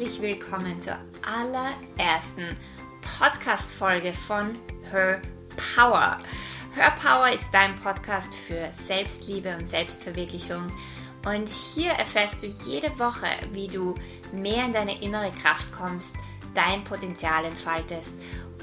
herzlich 0.00 0.22
willkommen 0.22 0.80
zur 0.80 0.96
allerersten 1.20 2.56
Podcast-Folge 3.18 4.14
von 4.14 4.58
Her 4.90 5.20
Power. 5.74 6.18
Her 6.74 6.94
Power 7.02 7.30
ist 7.30 7.52
dein 7.52 7.76
Podcast 7.76 8.34
für 8.34 8.72
Selbstliebe 8.72 9.54
und 9.54 9.66
Selbstverwirklichung. 9.66 10.72
Und 11.26 11.50
hier 11.50 11.90
erfährst 11.90 12.42
du 12.42 12.46
jede 12.46 12.98
Woche, 12.98 13.26
wie 13.52 13.68
du 13.68 13.94
mehr 14.32 14.64
in 14.64 14.72
deine 14.72 15.02
innere 15.02 15.32
Kraft 15.32 15.70
kommst, 15.70 16.14
dein 16.54 16.82
Potenzial 16.84 17.44
entfaltest 17.44 18.14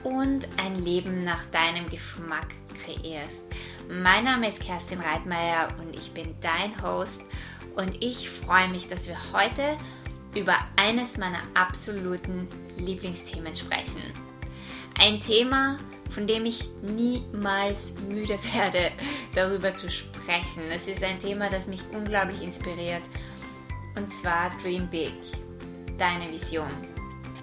und 0.04 0.48
ein 0.58 0.84
Leben 0.84 1.24
nach 1.24 1.46
deinem 1.46 1.88
Geschmack 1.92 2.48
kreierst. 2.84 3.44
Mein 3.88 4.24
Name 4.24 4.48
ist 4.48 4.64
Kerstin 4.64 5.02
Reitmeier 5.02 5.68
und 5.78 5.96
ich 5.96 6.12
bin 6.14 6.34
dein 6.42 6.82
Host 6.82 7.22
und 7.76 8.04
ich 8.04 8.28
freue 8.28 8.70
mich, 8.70 8.90
dass 8.90 9.08
wir 9.08 9.18
heute 9.34 9.78
über 10.38 10.56
eines 10.76 11.18
meiner 11.18 11.42
absoluten 11.56 12.48
Lieblingsthemen 12.78 13.56
sprechen. 13.56 14.02
Ein 15.00 15.20
Thema, 15.20 15.78
von 16.10 16.28
dem 16.28 16.46
ich 16.46 16.70
niemals 16.82 17.94
müde 18.08 18.40
werde, 18.54 18.92
darüber 19.36 19.74
zu 19.74 19.90
sprechen. 19.90 20.64
Es 20.74 20.88
ist 20.88 21.04
ein 21.04 21.20
Thema, 21.20 21.50
das 21.50 21.68
mich 21.68 21.82
unglaublich 21.92 22.42
inspiriert. 22.42 23.04
Und 23.96 24.12
zwar 24.12 24.52
Dream 24.62 24.88
Big, 24.90 25.14
deine 25.98 26.32
Vision. 26.32 26.70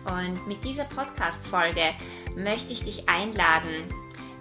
Und 0.04 0.46
mit 0.46 0.62
dieser 0.64 0.84
Podcast-Folge 0.84 1.94
möchte 2.36 2.72
ich 2.72 2.84
dich 2.84 3.08
einladen, 3.08 3.84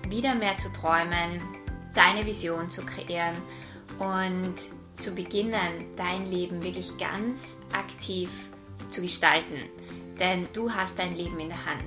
wieder 0.09 0.35
mehr 0.35 0.57
zu 0.57 0.71
träumen, 0.73 1.41
deine 1.93 2.26
Vision 2.26 2.70
zu 2.70 2.85
kreieren 2.85 3.35
und 3.99 4.55
zu 5.03 5.13
beginnen, 5.13 5.85
dein 5.98 6.32
Leben 6.32 6.63
wirklich 6.63 6.98
ganz 6.98 7.57
aktiv 7.73 8.29
zu 8.90 9.01
gestalten. 9.01 9.70
Denn 10.18 10.48
du 10.54 10.71
hast 10.71 10.98
dein 10.98 11.15
Leben 11.15 11.40
in 11.40 11.49
der 11.49 11.65
Hand. 11.65 11.84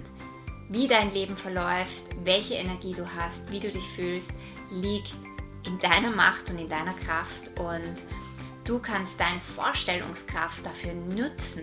Wie 0.68 0.86
dein 0.86 1.12
Leben 1.14 1.36
verläuft, 1.36 2.10
welche 2.24 2.54
Energie 2.54 2.92
du 2.92 3.06
hast, 3.16 3.50
wie 3.50 3.60
du 3.60 3.70
dich 3.70 3.88
fühlst, 3.88 4.32
liegt 4.70 5.14
in 5.64 5.78
deiner 5.78 6.10
Macht 6.10 6.50
und 6.50 6.58
in 6.58 6.68
deiner 6.68 6.92
Kraft. 6.92 7.58
Und 7.58 8.04
du 8.64 8.78
kannst 8.80 9.18
deine 9.18 9.40
Vorstellungskraft 9.40 10.66
dafür 10.66 10.92
nutzen, 10.92 11.62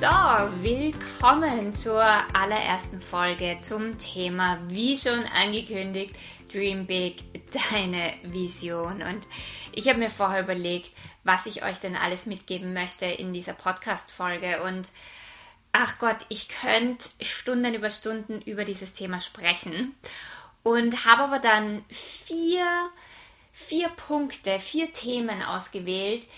So, 0.00 0.06
willkommen 0.62 1.74
zur 1.74 2.02
allerersten 2.32 3.02
Folge 3.02 3.58
zum 3.60 3.98
Thema, 3.98 4.58
wie 4.68 4.96
schon 4.96 5.24
angekündigt, 5.26 6.16
Dream 6.50 6.86
Big, 6.86 7.16
deine 7.70 8.14
Vision. 8.22 9.02
Und 9.02 9.28
ich 9.80 9.88
habe 9.88 9.98
mir 9.98 10.10
vorher 10.10 10.42
überlegt, 10.42 10.92
was 11.24 11.46
ich 11.46 11.64
euch 11.64 11.78
denn 11.78 11.96
alles 11.96 12.26
mitgeben 12.26 12.74
möchte 12.74 13.06
in 13.06 13.32
dieser 13.32 13.54
Podcast-Folge. 13.54 14.62
Und 14.62 14.92
ach 15.72 15.98
Gott, 15.98 16.18
ich 16.28 16.50
könnte 16.50 17.08
Stunden 17.22 17.72
über 17.72 17.88
Stunden 17.88 18.42
über 18.42 18.64
dieses 18.64 18.92
Thema 18.92 19.20
sprechen. 19.20 19.94
Und 20.62 21.06
habe 21.06 21.22
aber 21.22 21.38
dann 21.38 21.82
vier, 21.88 22.66
vier 23.52 23.88
Punkte, 23.88 24.58
vier 24.58 24.92
Themen 24.92 25.42
ausgewählt, 25.42 26.28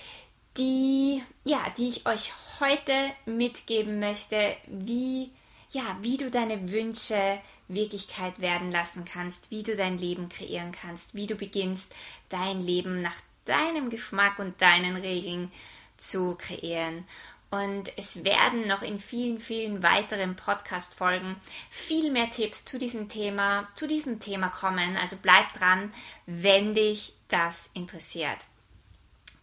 die, 0.56 1.20
ja, 1.42 1.60
die 1.76 1.88
ich 1.88 2.06
euch 2.06 2.32
heute 2.60 2.94
mitgeben 3.26 3.98
möchte, 3.98 4.56
wie, 4.68 5.32
ja, 5.72 5.82
wie 6.00 6.16
du 6.16 6.30
deine 6.30 6.70
Wünsche 6.70 7.40
Wirklichkeit 7.66 8.40
werden 8.40 8.70
lassen 8.70 9.04
kannst, 9.04 9.50
wie 9.50 9.64
du 9.64 9.74
dein 9.74 9.98
Leben 9.98 10.28
kreieren 10.28 10.70
kannst, 10.70 11.16
wie 11.16 11.26
du 11.26 11.34
beginnst, 11.34 11.92
dein 12.28 12.60
Leben 12.60 13.02
nach 13.02 13.16
deinem 13.44 13.90
Geschmack 13.90 14.38
und 14.38 14.60
deinen 14.60 14.96
Regeln 14.96 15.50
zu 15.96 16.36
kreieren. 16.36 17.06
Und 17.50 17.92
es 17.98 18.24
werden 18.24 18.66
noch 18.66 18.80
in 18.80 18.98
vielen, 18.98 19.38
vielen 19.38 19.82
weiteren 19.82 20.36
Podcast-Folgen 20.36 21.36
viel 21.68 22.10
mehr 22.10 22.30
Tipps 22.30 22.64
zu 22.64 22.78
diesem 22.78 23.08
Thema, 23.08 23.68
zu 23.74 23.86
diesem 23.86 24.20
Thema 24.20 24.48
kommen. 24.48 24.96
Also 24.96 25.16
bleib 25.20 25.52
dran, 25.52 25.92
wenn 26.24 26.74
dich 26.74 27.12
das 27.28 27.68
interessiert. 27.74 28.38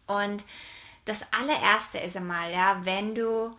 Und 0.07 0.43
das 1.05 1.23
allererste 1.33 1.99
ist 1.99 2.17
einmal, 2.17 2.51
ja, 2.51 2.83
wenn 2.83 3.13
du 3.13 3.55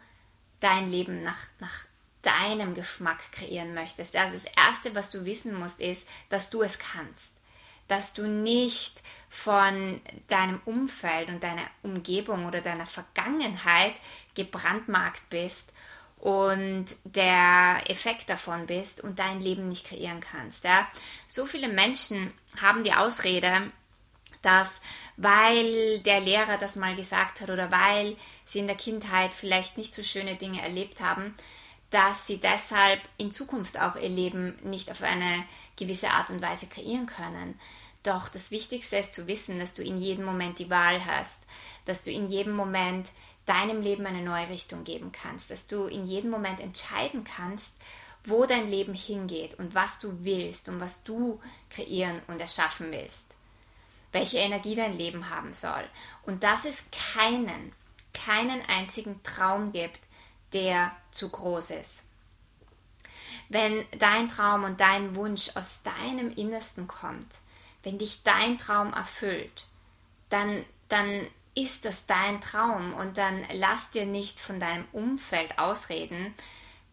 dein 0.58 0.90
Leben 0.90 1.22
nach, 1.22 1.38
nach 1.60 1.84
deinem 2.22 2.74
Geschmack 2.74 3.20
kreieren 3.30 3.72
möchtest. 3.72 4.16
Also 4.16 4.34
das 4.34 4.52
erste, 4.56 4.96
was 4.96 5.10
du 5.10 5.24
wissen 5.24 5.54
musst, 5.54 5.80
ist, 5.80 6.08
dass 6.28 6.50
du 6.50 6.62
es 6.62 6.78
kannst 6.78 7.39
dass 7.90 8.14
du 8.14 8.26
nicht 8.26 9.02
von 9.28 10.00
deinem 10.28 10.60
Umfeld 10.64 11.28
und 11.28 11.42
deiner 11.42 11.66
Umgebung 11.82 12.46
oder 12.46 12.60
deiner 12.60 12.86
Vergangenheit 12.86 13.94
gebrandmarkt 14.34 15.28
bist 15.30 15.72
und 16.18 16.86
der 17.04 17.82
Effekt 17.86 18.28
davon 18.28 18.66
bist 18.66 19.02
und 19.02 19.18
dein 19.18 19.40
Leben 19.40 19.68
nicht 19.68 19.86
kreieren 19.86 20.20
kannst. 20.20 20.64
Ja? 20.64 20.86
So 21.26 21.46
viele 21.46 21.68
Menschen 21.68 22.32
haben 22.60 22.84
die 22.84 22.92
Ausrede, 22.92 23.70
dass 24.42 24.80
weil 25.16 25.98
der 26.00 26.20
Lehrer 26.20 26.56
das 26.56 26.76
mal 26.76 26.94
gesagt 26.94 27.42
hat 27.42 27.50
oder 27.50 27.70
weil 27.70 28.16
sie 28.46 28.58
in 28.60 28.66
der 28.66 28.76
Kindheit 28.76 29.34
vielleicht 29.34 29.76
nicht 29.76 29.92
so 29.92 30.02
schöne 30.02 30.36
Dinge 30.36 30.62
erlebt 30.62 31.02
haben, 31.02 31.34
dass 31.90 32.26
sie 32.26 32.38
deshalb 32.38 33.00
in 33.18 33.30
Zukunft 33.30 33.78
auch 33.78 33.96
ihr 33.96 34.08
Leben 34.08 34.56
nicht 34.62 34.90
auf 34.90 35.02
eine 35.02 35.44
gewisse 35.76 36.10
Art 36.10 36.30
und 36.30 36.40
Weise 36.40 36.68
kreieren 36.68 37.06
können. 37.06 37.58
Doch 38.02 38.28
das 38.28 38.50
Wichtigste 38.50 38.96
ist 38.96 39.12
zu 39.12 39.26
wissen, 39.26 39.58
dass 39.58 39.74
du 39.74 39.82
in 39.82 39.98
jedem 39.98 40.24
Moment 40.24 40.58
die 40.58 40.70
Wahl 40.70 41.04
hast, 41.04 41.42
dass 41.84 42.02
du 42.02 42.10
in 42.10 42.26
jedem 42.26 42.54
Moment 42.54 43.10
deinem 43.44 43.82
Leben 43.82 44.06
eine 44.06 44.22
neue 44.22 44.48
Richtung 44.48 44.84
geben 44.84 45.12
kannst, 45.12 45.50
dass 45.50 45.66
du 45.66 45.86
in 45.86 46.06
jedem 46.06 46.30
Moment 46.30 46.60
entscheiden 46.60 47.24
kannst, 47.24 47.76
wo 48.24 48.46
dein 48.46 48.70
Leben 48.70 48.94
hingeht 48.94 49.58
und 49.58 49.74
was 49.74 49.98
du 49.98 50.24
willst 50.24 50.68
und 50.68 50.80
was 50.80 51.04
du 51.04 51.40
kreieren 51.68 52.20
und 52.26 52.40
erschaffen 52.40 52.92
willst, 52.92 53.34
welche 54.12 54.38
Energie 54.38 54.74
dein 54.74 54.96
Leben 54.96 55.30
haben 55.30 55.52
soll 55.52 55.84
und 56.22 56.42
dass 56.42 56.64
es 56.64 56.86
keinen, 56.90 57.72
keinen 58.12 58.62
einzigen 58.68 59.22
Traum 59.22 59.72
gibt, 59.72 60.00
der 60.52 60.92
zu 61.12 61.28
groß 61.28 61.70
ist. 61.70 62.04
Wenn 63.48 63.84
dein 63.98 64.28
Traum 64.28 64.64
und 64.64 64.80
dein 64.80 65.16
Wunsch 65.16 65.50
aus 65.56 65.82
deinem 65.82 66.32
Innersten 66.32 66.86
kommt, 66.86 67.38
wenn 67.82 67.98
dich 67.98 68.22
dein 68.22 68.58
Traum 68.58 68.92
erfüllt, 68.92 69.66
dann, 70.28 70.64
dann 70.88 71.26
ist 71.54 71.84
das 71.84 72.06
dein 72.06 72.40
Traum 72.40 72.94
und 72.94 73.18
dann 73.18 73.44
lass 73.52 73.90
dir 73.90 74.06
nicht 74.06 74.38
von 74.38 74.60
deinem 74.60 74.86
Umfeld 74.92 75.58
ausreden, 75.58 76.34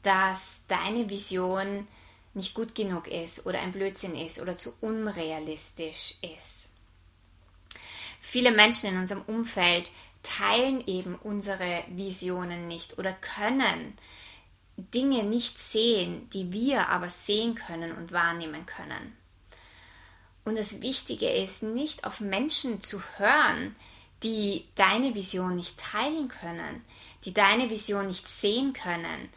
dass 0.02 0.64
deine 0.68 1.10
Vision 1.10 1.88
nicht 2.34 2.54
gut 2.54 2.76
genug 2.76 3.08
ist 3.08 3.46
oder 3.46 3.60
ein 3.60 3.72
Blödsinn 3.72 4.16
ist 4.16 4.40
oder 4.40 4.58
zu 4.58 4.74
unrealistisch 4.82 6.16
ist. 6.22 6.72
Viele 8.22 8.52
Menschen 8.52 8.90
in 8.90 8.98
unserem 8.98 9.24
Umfeld 9.24 9.92
teilen 10.24 10.86
eben 10.88 11.16
unsere 11.16 11.84
Visionen 11.90 12.68
nicht 12.68 12.98
oder 12.98 13.14
können 13.14 13.94
Dinge 14.78 15.24
nicht 15.24 15.58
sehen, 15.58 16.30
die 16.32 16.52
wir 16.52 16.90
aber 16.90 17.10
sehen 17.10 17.56
können 17.56 17.92
und 17.94 18.12
wahrnehmen 18.12 18.66
können. 18.66 19.18
Und 20.48 20.58
das 20.58 20.82
Wichtige 20.82 21.30
ist, 21.30 21.62
nicht 21.62 22.06
auf 22.06 22.22
Menschen 22.22 22.80
zu 22.80 23.02
hören, 23.18 23.76
die 24.24 24.64
deine 24.76 25.14
Vision 25.14 25.58
nicht 25.58 25.78
teilen 25.78 26.30
können, 26.30 26.86
die 27.26 27.34
deine 27.34 27.70
Vision 27.70 28.08
nicht 28.08 28.30
sehen 28.30 28.72
können, 28.72 29.28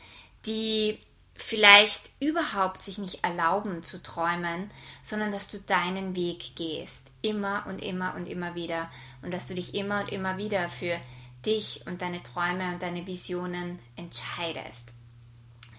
die 0.46 1.00
vielleicht 1.34 2.10
überhaupt 2.20 2.80
sich 2.80 2.98
nicht 2.98 3.24
erlauben 3.24 3.82
zu 3.82 4.00
träumen, 4.00 4.70
sondern 5.02 5.32
dass 5.32 5.50
du 5.50 5.58
deinen 5.58 6.14
Weg 6.14 6.54
gehst, 6.54 7.10
immer 7.22 7.64
und 7.66 7.82
immer 7.82 8.14
und 8.14 8.28
immer 8.28 8.54
wieder 8.54 8.88
und 9.22 9.34
dass 9.34 9.48
du 9.48 9.56
dich 9.56 9.74
immer 9.74 10.02
und 10.02 10.12
immer 10.12 10.38
wieder 10.38 10.68
für 10.68 10.96
dich 11.44 11.88
und 11.88 12.02
deine 12.02 12.22
Träume 12.22 12.72
und 12.72 12.84
deine 12.84 13.08
Visionen 13.08 13.80
entscheidest. 13.96 14.92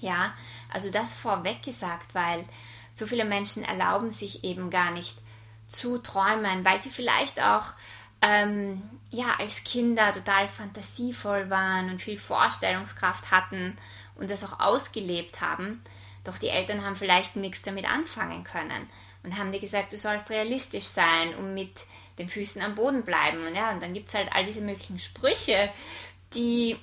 Ja, 0.01 0.33
also 0.73 0.91
das 0.91 1.13
vorweg 1.13 1.63
gesagt, 1.63 2.15
weil 2.15 2.43
so 2.93 3.07
viele 3.07 3.23
Menschen 3.23 3.63
erlauben 3.63 4.11
sich 4.11 4.43
eben 4.43 4.69
gar 4.69 4.91
nicht 4.91 5.20
zu 5.71 5.97
träumen, 5.99 6.65
weil 6.65 6.79
sie 6.79 6.89
vielleicht 6.89 7.41
auch 7.41 7.65
ähm, 8.21 8.81
ja 9.09 9.35
als 9.39 9.63
Kinder 9.63 10.11
total 10.11 10.47
fantasievoll 10.47 11.49
waren 11.49 11.89
und 11.89 12.01
viel 12.01 12.17
Vorstellungskraft 12.17 13.31
hatten 13.31 13.75
und 14.15 14.29
das 14.29 14.43
auch 14.43 14.59
ausgelebt 14.59 15.41
haben. 15.41 15.81
Doch 16.23 16.37
die 16.37 16.49
Eltern 16.49 16.83
haben 16.85 16.95
vielleicht 16.95 17.35
nichts 17.35 17.63
damit 17.63 17.89
anfangen 17.89 18.43
können 18.43 18.87
und 19.23 19.37
haben 19.37 19.51
dir 19.51 19.59
gesagt, 19.59 19.93
du 19.93 19.97
sollst 19.97 20.29
realistisch 20.29 20.85
sein 20.85 21.33
und 21.35 21.53
mit 21.53 21.85
den 22.17 22.29
Füßen 22.29 22.61
am 22.61 22.75
Boden 22.75 23.03
bleiben. 23.03 23.45
Und 23.45 23.55
ja, 23.55 23.71
und 23.71 23.81
dann 23.81 23.93
gibt 23.93 24.09
es 24.09 24.15
halt 24.15 24.31
all 24.33 24.45
diese 24.45 24.61
möglichen 24.61 24.99
Sprüche, 24.99 25.71
die 26.33 26.77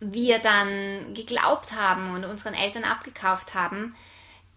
wir 0.00 0.38
dann 0.38 1.14
geglaubt 1.14 1.74
haben 1.74 2.14
und 2.14 2.24
unseren 2.24 2.54
Eltern 2.54 2.84
abgekauft 2.84 3.54
haben, 3.54 3.96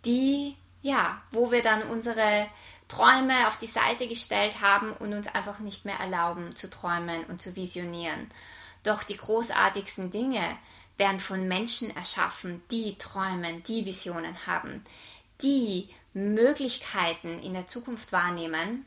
die, 0.06 0.56
ja, 0.82 1.22
wo 1.32 1.52
wir 1.52 1.62
dann 1.62 1.84
unsere 1.84 2.48
Träume 2.90 3.48
auf 3.48 3.58
die 3.58 3.68
Seite 3.68 4.08
gestellt 4.08 4.62
haben 4.62 4.92
und 4.92 5.14
uns 5.14 5.28
einfach 5.28 5.60
nicht 5.60 5.86
mehr 5.86 6.00
erlauben 6.00 6.56
zu 6.56 6.70
träumen 6.70 7.24
und 7.26 7.42
zu 7.42 7.56
visionieren. 7.56 8.28
Doch 8.84 9.04
die 9.04 9.18
großartigsten 9.18 10.12
Dinge, 10.12 10.58
werden 11.00 11.20
von 11.20 11.48
Menschen 11.48 11.96
erschaffen, 11.96 12.62
die 12.70 12.98
träumen, 12.98 13.64
die 13.64 13.86
Visionen 13.86 14.46
haben, 14.46 14.84
die 15.42 15.90
Möglichkeiten 16.14 17.40
in 17.40 17.54
der 17.54 17.66
Zukunft 17.66 18.12
wahrnehmen, 18.12 18.86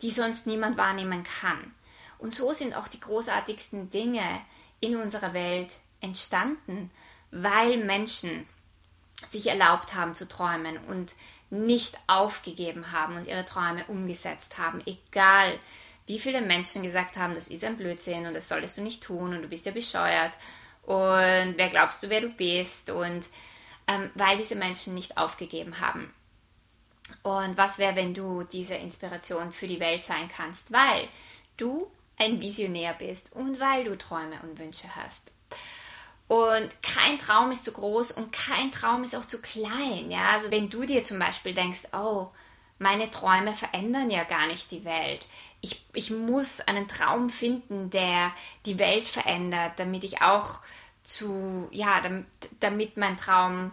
die 0.00 0.10
sonst 0.10 0.46
niemand 0.46 0.78
wahrnehmen 0.78 1.24
kann. 1.24 1.74
Und 2.18 2.32
so 2.32 2.52
sind 2.52 2.74
auch 2.74 2.88
die 2.88 3.00
großartigsten 3.00 3.90
Dinge 3.90 4.22
in 4.80 4.96
unserer 4.96 5.34
Welt 5.34 5.76
entstanden, 6.00 6.90
weil 7.32 7.78
Menschen 7.78 8.46
sich 9.30 9.48
erlaubt 9.48 9.94
haben 9.94 10.14
zu 10.14 10.28
träumen 10.28 10.78
und 10.86 11.14
nicht 11.52 11.98
aufgegeben 12.06 12.92
haben 12.92 13.16
und 13.16 13.26
ihre 13.26 13.44
Träume 13.44 13.84
umgesetzt 13.88 14.56
haben, 14.56 14.82
egal 14.86 15.58
wie 16.06 16.18
viele 16.18 16.40
Menschen 16.40 16.82
gesagt 16.82 17.16
haben, 17.16 17.34
das 17.34 17.48
ist 17.48 17.62
ein 17.62 17.76
Blödsinn 17.76 18.26
und 18.26 18.34
das 18.34 18.48
solltest 18.48 18.78
du 18.78 18.82
nicht 18.82 19.02
tun 19.02 19.34
und 19.34 19.42
du 19.42 19.48
bist 19.48 19.66
ja 19.66 19.72
bescheuert 19.72 20.32
und 20.82 21.54
wer 21.56 21.68
glaubst 21.68 22.02
du, 22.02 22.08
wer 22.08 22.22
du 22.22 22.30
bist 22.30 22.90
und 22.90 23.28
ähm, 23.86 24.10
weil 24.14 24.38
diese 24.38 24.56
Menschen 24.56 24.94
nicht 24.94 25.18
aufgegeben 25.18 25.78
haben. 25.78 26.12
Und 27.22 27.58
was 27.58 27.78
wäre, 27.78 27.96
wenn 27.96 28.14
du 28.14 28.44
diese 28.44 28.74
Inspiration 28.74 29.52
für 29.52 29.66
die 29.66 29.80
Welt 29.80 30.04
sein 30.04 30.28
kannst, 30.28 30.72
weil 30.72 31.06
du 31.56 31.90
ein 32.18 32.40
Visionär 32.40 32.94
bist 32.94 33.32
und 33.34 33.60
weil 33.60 33.84
du 33.84 33.96
Träume 33.98 34.40
und 34.42 34.58
Wünsche 34.58 34.96
hast. 34.96 35.30
Und 36.32 36.82
kein 36.82 37.18
Traum 37.18 37.50
ist 37.50 37.64
zu 37.64 37.72
groß 37.72 38.12
und 38.12 38.32
kein 38.32 38.72
Traum 38.72 39.04
ist 39.04 39.14
auch 39.14 39.24
zu 39.24 39.42
klein. 39.42 40.10
Ja? 40.10 40.30
Also 40.30 40.50
wenn 40.50 40.70
du 40.70 40.86
dir 40.86 41.04
zum 41.04 41.18
Beispiel 41.18 41.52
denkst, 41.52 41.88
oh, 41.92 42.28
meine 42.78 43.10
Träume 43.10 43.52
verändern 43.54 44.10
ja 44.10 44.24
gar 44.24 44.46
nicht 44.46 44.70
die 44.70 44.84
Welt 44.84 45.26
ich, 45.62 45.80
ich 45.94 46.10
muss 46.10 46.60
einen 46.60 46.88
Traum 46.88 47.30
finden, 47.30 47.88
der 47.88 48.34
die 48.66 48.78
Welt 48.78 49.04
verändert, 49.04 49.78
damit 49.78 50.04
ich 50.04 50.20
auch 50.20 50.58
zu, 51.02 51.68
ja, 51.70 52.00
damit, 52.00 52.26
damit 52.60 52.96
mein 52.96 53.16
Traum 53.16 53.70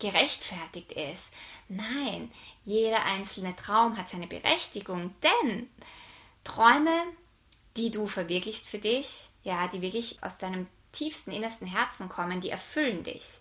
gerechtfertigt 0.00 0.92
ist. 0.92 1.30
Nein, 1.68 2.30
jeder 2.60 3.04
einzelne 3.04 3.54
Traum 3.56 3.96
hat 3.96 4.08
seine 4.08 4.26
Berechtigung, 4.26 5.14
denn 5.22 5.70
Träume, 6.44 7.04
die 7.76 7.90
du 7.90 8.06
verwirklichst 8.08 8.68
für 8.68 8.78
dich, 8.78 9.28
ja, 9.44 9.68
die 9.68 9.80
wirklich 9.80 10.22
aus 10.22 10.38
deinem 10.38 10.66
tiefsten 10.98 11.32
innersten 11.32 11.66
Herzen 11.66 12.08
kommen, 12.08 12.40
die 12.40 12.50
erfüllen 12.50 13.04
dich. 13.04 13.38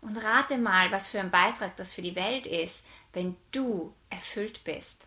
Und 0.00 0.22
rate 0.22 0.58
mal, 0.58 0.90
was 0.92 1.08
für 1.08 1.20
ein 1.20 1.30
Beitrag 1.30 1.76
das 1.76 1.92
für 1.92 2.02
die 2.02 2.16
Welt 2.16 2.46
ist, 2.46 2.84
wenn 3.12 3.36
du 3.50 3.92
erfüllt 4.10 4.62
bist 4.64 5.06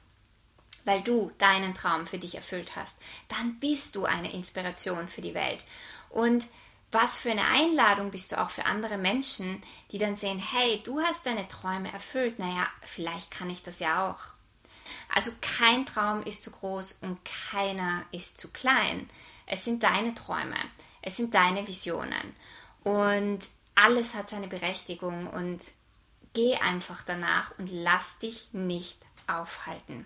weil 0.85 1.01
du 1.01 1.31
deinen 1.37 1.73
Traum 1.73 2.07
für 2.07 2.17
dich 2.17 2.35
erfüllt 2.35 2.75
hast, 2.75 2.97
dann 3.27 3.59
bist 3.59 3.95
du 3.95 4.05
eine 4.05 4.33
Inspiration 4.33 5.07
für 5.07 5.21
die 5.21 5.35
Welt. 5.35 5.63
Und 6.09 6.47
was 6.91 7.19
für 7.19 7.29
eine 7.29 7.45
Einladung 7.45 8.09
bist 8.09 8.31
du 8.31 8.41
auch 8.41 8.49
für 8.49 8.65
andere 8.65 8.97
Menschen, 8.97 9.61
die 9.91 9.99
dann 9.99 10.15
sehen, 10.15 10.39
hey, 10.39 10.81
du 10.83 10.99
hast 10.99 11.27
deine 11.27 11.47
Träume 11.47 11.91
erfüllt, 11.93 12.39
naja, 12.39 12.67
vielleicht 12.83 13.29
kann 13.29 13.49
ich 13.51 13.61
das 13.61 13.77
ja 13.77 14.09
auch. 14.09 14.19
Also 15.13 15.31
kein 15.41 15.85
Traum 15.85 16.23
ist 16.23 16.41
zu 16.41 16.49
groß 16.49 16.99
und 17.03 17.19
keiner 17.51 18.03
ist 18.11 18.39
zu 18.39 18.49
klein. 18.49 19.07
Es 19.45 19.65
sind 19.65 19.83
deine 19.83 20.15
Träume, 20.15 20.57
es 21.01 21.17
sind 21.17 21.33
deine 21.33 21.67
Visionen 21.67 22.35
und 22.83 23.49
alles 23.75 24.15
hat 24.15 24.29
seine 24.29 24.47
Berechtigung 24.47 25.27
und 25.27 25.63
geh 26.33 26.55
einfach 26.55 27.03
danach 27.03 27.57
und 27.57 27.71
lass 27.71 28.19
dich 28.19 28.49
nicht 28.53 28.99
aufhalten. 29.27 30.05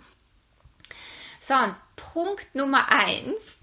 So, 1.39 1.55
und 1.55 1.75
Punkt 1.95 2.55
Nummer 2.55 2.89
eins 2.89 3.57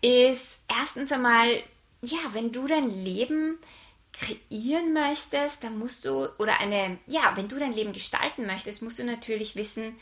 ist 0.00 0.60
erstens 0.68 1.12
einmal, 1.12 1.62
ja, 2.02 2.18
wenn 2.32 2.52
du 2.52 2.66
dein 2.66 2.88
Leben 2.88 3.58
kreieren 4.12 4.92
möchtest, 4.92 5.64
dann 5.64 5.78
musst 5.78 6.04
du, 6.04 6.28
oder 6.38 6.60
eine, 6.60 6.98
ja, 7.06 7.32
wenn 7.36 7.48
du 7.48 7.58
dein 7.58 7.72
Leben 7.72 7.92
gestalten 7.92 8.46
möchtest, 8.46 8.82
musst 8.82 8.98
du 8.98 9.04
natürlich 9.04 9.56
wissen, 9.56 9.98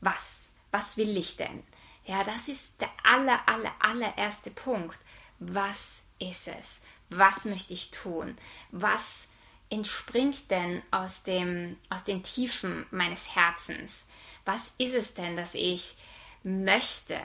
was, 0.00 0.50
was 0.70 0.96
will 0.96 1.16
ich 1.16 1.36
denn? 1.36 1.62
Ja, 2.06 2.22
das 2.24 2.48
ist 2.48 2.80
der 2.80 2.90
aller, 3.02 3.40
aller, 3.48 3.72
allererste 3.80 4.50
Punkt. 4.50 4.98
Was 5.38 6.02
ist 6.18 6.48
es? 6.48 6.80
Was 7.10 7.44
möchte 7.44 7.74
ich 7.74 7.90
tun? 7.90 8.36
Was 8.70 9.28
entspringt 9.70 10.50
denn 10.50 10.82
aus, 10.90 11.22
dem, 11.22 11.76
aus 11.90 12.04
den 12.04 12.22
Tiefen 12.22 12.86
meines 12.90 13.34
Herzens? 13.34 14.04
Was 14.44 14.72
ist 14.78 14.94
es 14.94 15.14
denn, 15.14 15.36
dass 15.36 15.54
ich 15.54 15.96
möchte, 16.42 17.18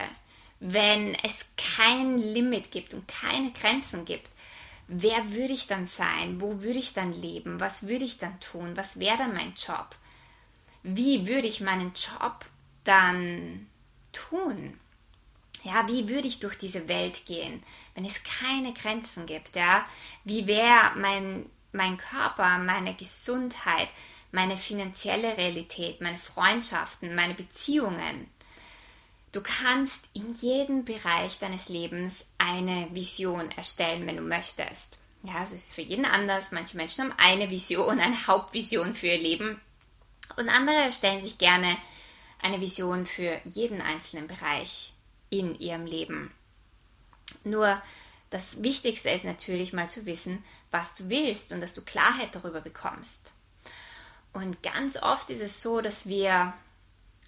wenn 0.58 1.14
es 1.16 1.46
kein 1.56 2.18
Limit 2.18 2.70
gibt 2.70 2.94
und 2.94 3.06
keine 3.08 3.52
Grenzen 3.52 4.04
gibt, 4.04 4.30
wer 4.88 5.32
würde 5.32 5.52
ich 5.52 5.66
dann 5.66 5.86
sein? 5.86 6.40
Wo 6.40 6.62
würde 6.62 6.78
ich 6.78 6.92
dann 6.92 7.12
leben? 7.12 7.60
Was 7.60 7.86
würde 7.86 8.04
ich 8.04 8.18
dann 8.18 8.38
tun? 8.40 8.76
Was 8.76 8.98
wäre 8.98 9.18
dann 9.18 9.34
mein 9.34 9.54
Job? 9.54 9.96
Wie 10.82 11.26
würde 11.26 11.46
ich 11.46 11.60
meinen 11.60 11.92
Job 11.92 12.46
dann 12.84 13.68
tun? 14.12 14.78
Ja, 15.62 15.86
wie 15.88 16.08
würde 16.08 16.28
ich 16.28 16.40
durch 16.40 16.56
diese 16.56 16.88
Welt 16.88 17.26
gehen, 17.26 17.62
wenn 17.94 18.04
es 18.04 18.22
keine 18.22 18.72
Grenzen 18.72 19.26
gibt? 19.26 19.56
Ja, 19.56 19.84
wie 20.24 20.46
wäre 20.46 20.92
mein, 20.96 21.46
mein 21.72 21.98
Körper, 21.98 22.58
meine 22.58 22.94
Gesundheit, 22.94 23.88
meine 24.32 24.56
finanzielle 24.56 25.36
Realität, 25.36 26.00
meine 26.00 26.18
Freundschaften, 26.18 27.14
meine 27.14 27.34
Beziehungen? 27.34 28.28
Du 29.32 29.42
kannst 29.42 30.08
in 30.14 30.32
jedem 30.32 30.84
Bereich 30.84 31.38
deines 31.38 31.68
Lebens 31.68 32.26
eine 32.38 32.88
Vision 32.92 33.50
erstellen, 33.52 34.06
wenn 34.06 34.16
du 34.16 34.22
möchtest. 34.22 34.98
Ja, 35.22 35.44
es 35.44 35.52
ist 35.52 35.74
für 35.74 35.82
jeden 35.82 36.06
anders. 36.06 36.50
Manche 36.50 36.76
Menschen 36.76 37.04
haben 37.04 37.14
eine 37.18 37.50
Vision, 37.50 38.00
eine 38.00 38.16
Hauptvision 38.26 38.94
für 38.94 39.08
ihr 39.08 39.20
Leben 39.20 39.60
und 40.36 40.48
andere 40.48 40.92
stellen 40.92 41.20
sich 41.20 41.38
gerne 41.38 41.76
eine 42.40 42.60
Vision 42.60 43.06
für 43.06 43.40
jeden 43.44 43.82
einzelnen 43.82 44.26
Bereich 44.26 44.92
in 45.30 45.58
ihrem 45.58 45.86
Leben. 45.86 46.32
Nur 47.44 47.80
das 48.30 48.62
Wichtigste 48.62 49.10
ist 49.10 49.24
natürlich 49.24 49.72
mal 49.72 49.88
zu 49.88 50.06
wissen, 50.06 50.44
was 50.70 50.94
du 50.94 51.08
willst 51.08 51.52
und 51.52 51.60
dass 51.60 51.74
du 51.74 51.82
Klarheit 51.82 52.34
darüber 52.34 52.60
bekommst. 52.60 53.32
Und 54.32 54.62
ganz 54.62 54.96
oft 55.02 55.30
ist 55.30 55.42
es 55.42 55.60
so, 55.60 55.80
dass 55.80 56.06
wir 56.06 56.52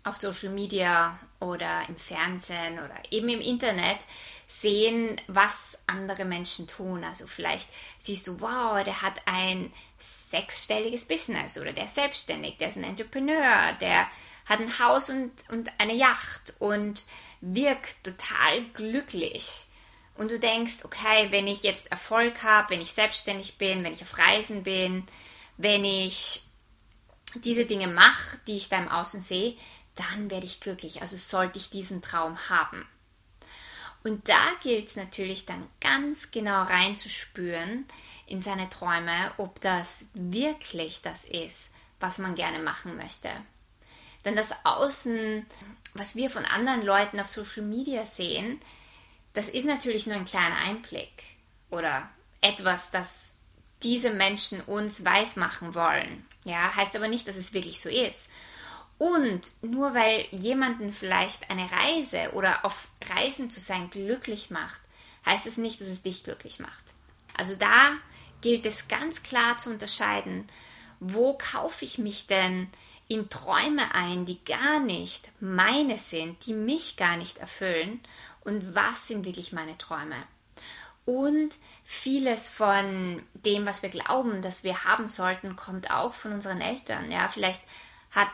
auf 0.05 0.17
Social 0.17 0.51
Media 0.51 1.19
oder 1.41 1.83
im 1.89 1.97
Fernsehen 1.97 2.75
oder 2.75 2.95
eben 3.11 3.29
im 3.29 3.41
Internet 3.41 3.99
sehen, 4.47 5.21
was 5.29 5.83
andere 5.87 6.25
Menschen 6.25 6.67
tun. 6.67 7.05
Also 7.05 7.27
vielleicht 7.27 7.69
siehst 7.99 8.27
du, 8.27 8.41
wow, 8.41 8.83
der 8.85 9.03
hat 9.03 9.23
ein 9.27 9.73
sechsstelliges 9.99 11.07
Business 11.07 11.59
oder 11.59 11.73
der 11.73 11.87
ist 11.87 11.95
selbstständig, 11.95 12.59
der 12.59 12.69
ist 12.69 12.77
ein 12.77 12.85
Entrepreneur, 12.85 13.73
der 13.81 14.09
hat 14.47 14.61
ein 14.61 14.79
Haus 14.79 15.09
und, 15.09 15.31
und 15.51 15.71
eine 15.79 15.95
Yacht 15.95 16.55
und 16.59 17.05
wirkt 17.43 18.05
total 18.05 18.63
glücklich. 18.73 19.67
und 20.15 20.31
du 20.31 20.39
denkst, 20.39 20.85
okay, 20.85 21.29
wenn 21.31 21.47
ich 21.47 21.63
jetzt 21.63 21.91
Erfolg 21.91 22.43
habe, 22.43 22.71
wenn 22.71 22.81
ich 22.83 22.93
selbstständig 22.93 23.57
bin, 23.57 23.83
wenn 23.83 23.95
ich 23.95 24.03
auf 24.03 24.19
Reisen 24.19 24.63
bin, 24.63 25.05
wenn 25.57 25.85
ich 25.85 26.43
diese 27.37 27.65
Dinge 27.65 27.89
mache, 27.89 28.39
die 28.47 28.59
ich 28.59 28.69
da 28.69 28.79
im 28.79 28.89
Außen 28.89 29.23
sehe, 29.23 29.57
dann 29.95 30.31
werde 30.31 30.47
ich 30.47 30.61
glücklich. 30.61 31.01
Also 31.03 31.17
sollte 31.17 31.59
ich 31.59 31.71
diesen 31.71 32.03
Traum 32.03 32.37
haben. 32.51 32.87
Und 34.05 34.29
da 34.29 34.51
gilt 34.63 34.89
es 34.89 34.97
natürlich 34.97 35.47
dann 35.47 35.67
ganz 35.81 36.31
genau 36.31 36.63
reinzuspüren 36.63 37.87
in 38.27 38.41
seine 38.41 38.69
Träume, 38.69 39.33
ob 39.39 39.61
das 39.61 40.07
wirklich 40.15 41.03
das 41.03 41.25
ist, 41.25 41.71
was 42.01 42.19
man 42.19 42.35
gerne 42.35 42.59
machen 42.59 42.97
möchte. 42.97 43.31
Denn 44.25 44.37
das 44.37 44.53
Außen, 44.65 45.47
was 45.95 46.17
wir 46.17 46.31
von 46.31 46.45
anderen 46.45 46.83
Leuten 46.83 47.21
auf 47.21 47.29
Social 47.29 47.63
Media 47.63 48.05
sehen, 48.05 48.61
das 49.33 49.49
ist 49.49 49.65
natürlich 49.67 50.07
nur 50.07 50.17
ein 50.17 50.25
kleiner 50.25 50.57
Einblick 50.57 51.23
oder 51.71 52.09
etwas, 52.41 52.91
das 52.91 53.39
diese 53.83 54.11
Menschen 54.11 54.61
uns 54.63 55.05
weismachen 55.05 55.75
wollen. 55.75 56.27
Ja, 56.45 56.75
heißt 56.75 56.97
aber 56.97 57.09
nicht, 57.09 57.27
dass 57.29 57.37
es 57.37 57.53
wirklich 57.53 57.81
so 57.81 57.89
ist. 57.89 58.29
Und 58.99 59.53
nur 59.63 59.95
weil 59.95 60.27
jemanden 60.31 60.93
vielleicht 60.93 61.51
eine 61.51 61.69
Reise 61.71 62.33
oder 62.35 62.65
auf 62.65 62.89
Reisen 63.05 63.51
zu 63.51 63.61
sein 63.61 63.91
glücklich 63.91 64.51
macht, 64.51 64.81
heißt 65.27 65.47
es 65.47 65.57
nicht, 65.57 65.81
dass 65.81 65.89
es 65.89 66.03
dich 66.03 66.25
glücklich 66.25 66.61
macht. 66.61 66.85
Also 67.37 67.57
da 67.57 67.95
gilt 68.43 68.67
es 68.67 68.89
ganz 68.89 69.23
klar 69.23 69.57
zu 69.57 69.71
unterscheiden, 69.71 70.47
wo 71.01 71.35
kaufe 71.35 71.85
ich 71.85 71.99
mich 71.99 72.27
denn 72.27 72.69
in 73.13 73.29
Träume 73.29 73.95
ein, 73.95 74.25
die 74.25 74.43
gar 74.43 74.81
nicht 74.81 75.29
meine 75.39 75.99
sind, 75.99 76.47
die 76.47 76.55
mich 76.55 76.97
gar 76.97 77.19
nicht 77.19 77.37
erfüllen 77.39 78.01
und 78.41 78.75
was 78.75 79.07
sind 79.07 79.27
wirklich 79.27 79.53
meine 79.53 79.77
Träume. 79.77 80.17
Und 81.05 81.51
vieles 81.85 82.49
von 82.49 83.23
dem, 83.35 83.67
was 83.67 83.83
wir 83.83 83.91
glauben, 83.91 84.41
dass 84.41 84.65
wir 84.65 84.85
haben 84.85 85.09
sollten, 85.09 85.57
kommt 85.57 85.91
auch 85.91 86.15
von 86.15 86.33
unseren 86.33 86.63
Eltern. 86.63 87.11
Ja, 87.11 87.29
vielleicht 87.29 87.61
hat, 88.13 88.29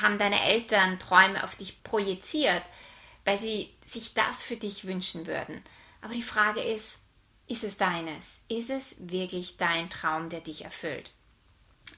haben 0.00 0.16
deine 0.16 0.42
Eltern 0.42 0.98
Träume 0.98 1.44
auf 1.44 1.56
dich 1.56 1.82
projiziert, 1.82 2.62
weil 3.26 3.36
sie 3.36 3.70
sich 3.84 4.14
das 4.14 4.42
für 4.42 4.56
dich 4.56 4.86
wünschen 4.86 5.26
würden. 5.26 5.62
Aber 6.00 6.14
die 6.14 6.22
Frage 6.22 6.62
ist, 6.62 7.00
ist 7.48 7.64
es 7.64 7.76
deines? 7.76 8.40
Ist 8.48 8.70
es 8.70 8.96
wirklich 8.98 9.58
dein 9.58 9.90
Traum, 9.90 10.30
der 10.30 10.40
dich 10.40 10.64
erfüllt? 10.64 11.10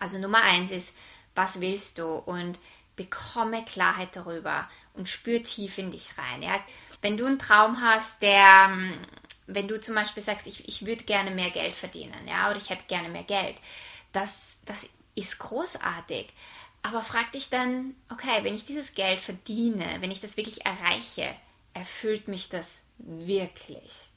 Also 0.01 0.19
Nummer 0.19 0.43
eins 0.43 0.73
ist, 0.73 0.95
was 1.35 1.61
willst 1.61 1.99
du? 1.99 2.07
Und 2.07 2.59
bekomme 2.97 3.65
Klarheit 3.65 4.15
darüber 4.17 4.69
und 4.95 5.09
spür 5.09 5.43
tief 5.43 5.79
in 5.79 5.91
dich 5.91 6.17
rein. 6.17 6.43
Ja? 6.43 6.61
Wenn 7.03 7.17
du 7.17 7.27
einen 7.27 7.39
Traum 7.39 7.81
hast, 7.81 8.23
der, 8.23 8.71
wenn 9.47 9.69
du 9.69 9.81
zum 9.81 9.95
Beispiel 9.95 10.23
sagst, 10.23 10.47
ich, 10.47 10.69
ich 10.69 10.87
würde 10.87 11.05
gerne 11.05 11.31
mehr 11.31 11.51
Geld 11.51 11.75
verdienen, 11.75 12.27
ja, 12.27 12.49
oder 12.49 12.59
ich 12.59 12.71
hätte 12.71 12.85
gerne 12.87 13.09
mehr 13.09 13.25
Geld, 13.25 13.57
das, 14.13 14.59
das 14.65 14.89
ist 15.15 15.39
großartig. 15.39 16.29
Aber 16.83 17.03
frag 17.03 17.33
dich 17.33 17.49
dann, 17.49 17.95
okay, 18.11 18.43
wenn 18.43 18.55
ich 18.55 18.65
dieses 18.65 18.95
Geld 18.95 19.21
verdiene, 19.21 19.97
wenn 20.01 20.11
ich 20.11 20.21
das 20.21 20.37
wirklich 20.37 20.67
erreiche, 20.67 21.35
erfüllt 21.73 22.29
mich 22.29 22.49
das 22.51 22.83
wirklich? 22.99 24.09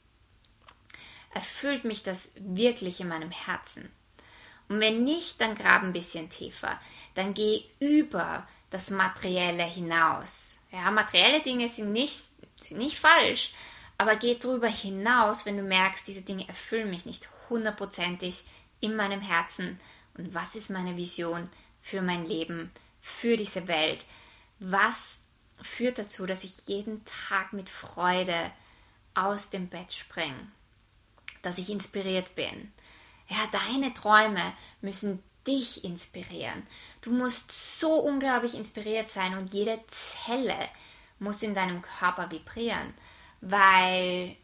Erfüllt 1.34 1.84
mich 1.84 2.02
das 2.02 2.30
wirklich 2.36 3.00
in 3.00 3.08
meinem 3.08 3.30
Herzen? 3.30 3.90
Und 4.68 4.80
wenn 4.80 5.04
nicht, 5.04 5.40
dann 5.40 5.54
grab 5.54 5.82
ein 5.82 5.92
bisschen 5.92 6.30
tiefer. 6.30 6.78
Dann 7.14 7.34
geh 7.34 7.64
über 7.80 8.46
das 8.70 8.90
Materielle 8.90 9.64
hinaus. 9.64 10.60
Ja, 10.72 10.90
materielle 10.90 11.40
Dinge 11.40 11.68
sind 11.68 11.92
nicht, 11.92 12.28
sind 12.60 12.78
nicht 12.78 12.98
falsch, 12.98 13.54
aber 13.96 14.16
geh 14.16 14.38
drüber 14.38 14.68
hinaus, 14.68 15.46
wenn 15.46 15.56
du 15.56 15.62
merkst, 15.62 16.06
diese 16.06 16.22
Dinge 16.22 16.46
erfüllen 16.48 16.90
mich 16.90 17.06
nicht 17.06 17.28
hundertprozentig 17.48 18.44
in 18.80 18.94
meinem 18.94 19.22
Herzen. 19.22 19.80
Und 20.16 20.34
was 20.34 20.54
ist 20.54 20.68
meine 20.68 20.96
Vision? 20.96 21.48
für 21.80 22.02
mein 22.02 22.26
Leben, 22.26 22.70
für 23.00 23.36
diese 23.36 23.68
Welt? 23.68 24.06
Was 24.60 25.20
führt 25.60 25.98
dazu, 25.98 26.26
dass 26.26 26.44
ich 26.44 26.66
jeden 26.66 27.02
Tag 27.04 27.52
mit 27.52 27.70
Freude 27.70 28.50
aus 29.14 29.50
dem 29.50 29.68
Bett 29.68 29.92
springe? 29.92 30.48
Dass 31.42 31.58
ich 31.58 31.70
inspiriert 31.70 32.34
bin? 32.34 32.72
Ja, 33.28 33.38
deine 33.52 33.92
Träume 33.92 34.42
müssen 34.80 35.22
dich 35.46 35.84
inspirieren. 35.84 36.62
Du 37.00 37.10
musst 37.10 37.80
so 37.80 37.94
unglaublich 37.94 38.54
inspiriert 38.54 39.08
sein 39.08 39.36
und 39.36 39.52
jede 39.52 39.80
Zelle 39.86 40.56
muss 41.18 41.42
in 41.42 41.54
deinem 41.54 41.82
Körper 41.82 42.30
vibrieren, 42.30 42.94
weil, 43.40 44.36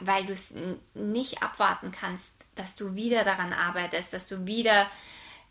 weil 0.00 0.24
du 0.26 0.32
es 0.32 0.56
nicht 0.94 1.42
abwarten 1.42 1.92
kannst, 1.92 2.32
dass 2.54 2.76
du 2.76 2.94
wieder 2.94 3.24
daran 3.24 3.52
arbeitest, 3.52 4.12
dass 4.12 4.26
du 4.26 4.46
wieder 4.46 4.90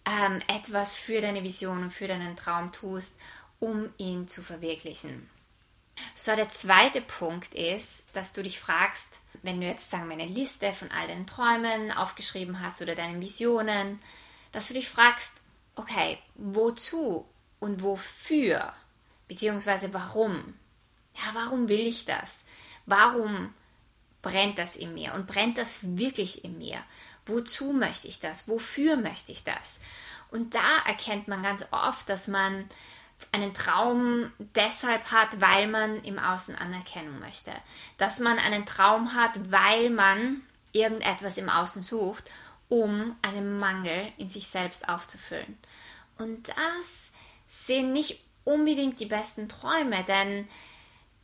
ähm, 0.06 0.42
etwas 0.48 0.96
für 0.96 1.22
deine 1.22 1.44
Vision 1.44 1.84
und 1.84 1.92
für 1.92 2.08
deinen 2.08 2.36
Traum 2.36 2.72
tust, 2.72 3.20
um 3.60 3.90
ihn 3.98 4.28
zu 4.28 4.42
verwirklichen. 4.42 5.30
So, 6.14 6.36
der 6.36 6.50
zweite 6.50 7.02
Punkt 7.02 7.54
ist, 7.54 8.06
dass 8.14 8.34
du 8.34 8.44
dich 8.44 8.60
fragst, 8.60 9.20
wenn 9.44 9.62
du 9.62 9.68
jetzt 9.68 9.92
sagen 9.92 10.08
wir 10.08 10.14
eine 10.14 10.26
Liste 10.26 10.74
von 10.74 10.92
all 10.92 11.08
deinen 11.08 11.28
Träumen 11.28 11.92
aufgeschrieben 11.92 12.62
hast 12.62 12.82
oder 12.82 12.96
deinen 12.96 13.22
Visionen, 13.22 14.02
dass 14.52 14.68
du 14.68 14.74
dich 14.74 14.90
fragst, 14.90 15.42
okay, 15.76 16.18
wozu 16.36 17.28
und 17.60 17.84
wofür, 17.84 18.74
beziehungsweise 19.28 19.94
warum? 19.94 20.56
Ja, 21.14 21.32
warum 21.34 21.70
will 21.70 21.86
ich 21.88 22.06
das? 22.06 22.46
Warum 22.86 23.54
brennt 24.22 24.58
das 24.58 24.76
in 24.76 24.94
mir? 24.94 25.14
Und 25.14 25.28
brennt 25.28 25.58
das 25.58 25.80
wirklich 25.98 26.44
in 26.44 26.58
mir? 26.58 26.78
Wozu 27.26 27.74
möchte 27.74 28.08
ich 28.08 28.20
das? 28.20 28.48
Wofür 28.48 28.98
möchte 28.98 29.32
ich 29.32 29.44
das? 29.44 29.80
Und 30.32 30.56
da 30.56 30.78
erkennt 30.86 31.28
man 31.28 31.44
ganz 31.44 31.66
oft, 31.72 32.10
dass 32.10 32.28
man 32.28 32.68
einen 33.32 33.54
Traum 33.54 34.32
deshalb 34.56 35.12
hat, 35.12 35.42
weil 35.42 35.68
man 35.68 36.04
im 36.04 36.20
Außen 36.20 36.56
Anerkennung 36.56 37.20
möchte. 37.20 37.52
Dass 37.98 38.20
man 38.20 38.38
einen 38.38 38.66
Traum 38.66 39.14
hat, 39.14 39.52
weil 39.52 39.90
man 39.90 40.42
irgendetwas 40.72 41.38
im 41.38 41.50
Außen 41.50 41.84
sucht, 41.84 42.30
um 42.70 43.16
einen 43.22 43.58
Mangel 43.58 44.12
in 44.18 44.28
sich 44.28 44.48
selbst 44.48 44.90
aufzufüllen. 44.90 45.58
Und 46.18 46.50
das 46.50 47.12
sind 47.48 47.94
nicht 47.94 48.24
unbedingt 48.44 49.00
die 49.00 49.06
besten 49.06 49.48
Träume, 49.48 50.04
denn 50.04 50.48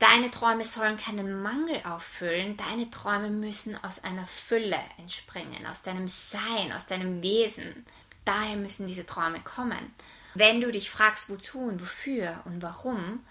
Deine 0.01 0.31
Träume 0.31 0.65
sollen 0.65 0.98
keinen 0.98 1.43
Mangel 1.43 1.79
auffüllen. 1.83 2.57
Deine 2.57 2.89
Träume 2.89 3.29
müssen 3.29 3.77
aus 3.83 4.03
einer 4.03 4.25
Fülle 4.25 4.79
entspringen, 4.98 5.67
aus 5.67 5.83
deinem 5.83 6.07
Sein, 6.07 6.74
aus 6.74 6.88
deinem 6.88 7.21
Wesen. 7.21 7.86
Daher 8.25 8.55
müssen 8.55 8.88
diese 8.88 9.05
Träume 9.05 9.39
kommen. 9.41 9.93
Wenn 10.34 10.62
du 10.62 10.72
dich 10.72 10.90
fragst, 10.90 11.30
wozu 11.30 11.60
und 11.60 11.82
wofür 11.82 12.42
und 12.46 12.62
warum, 12.62 13.24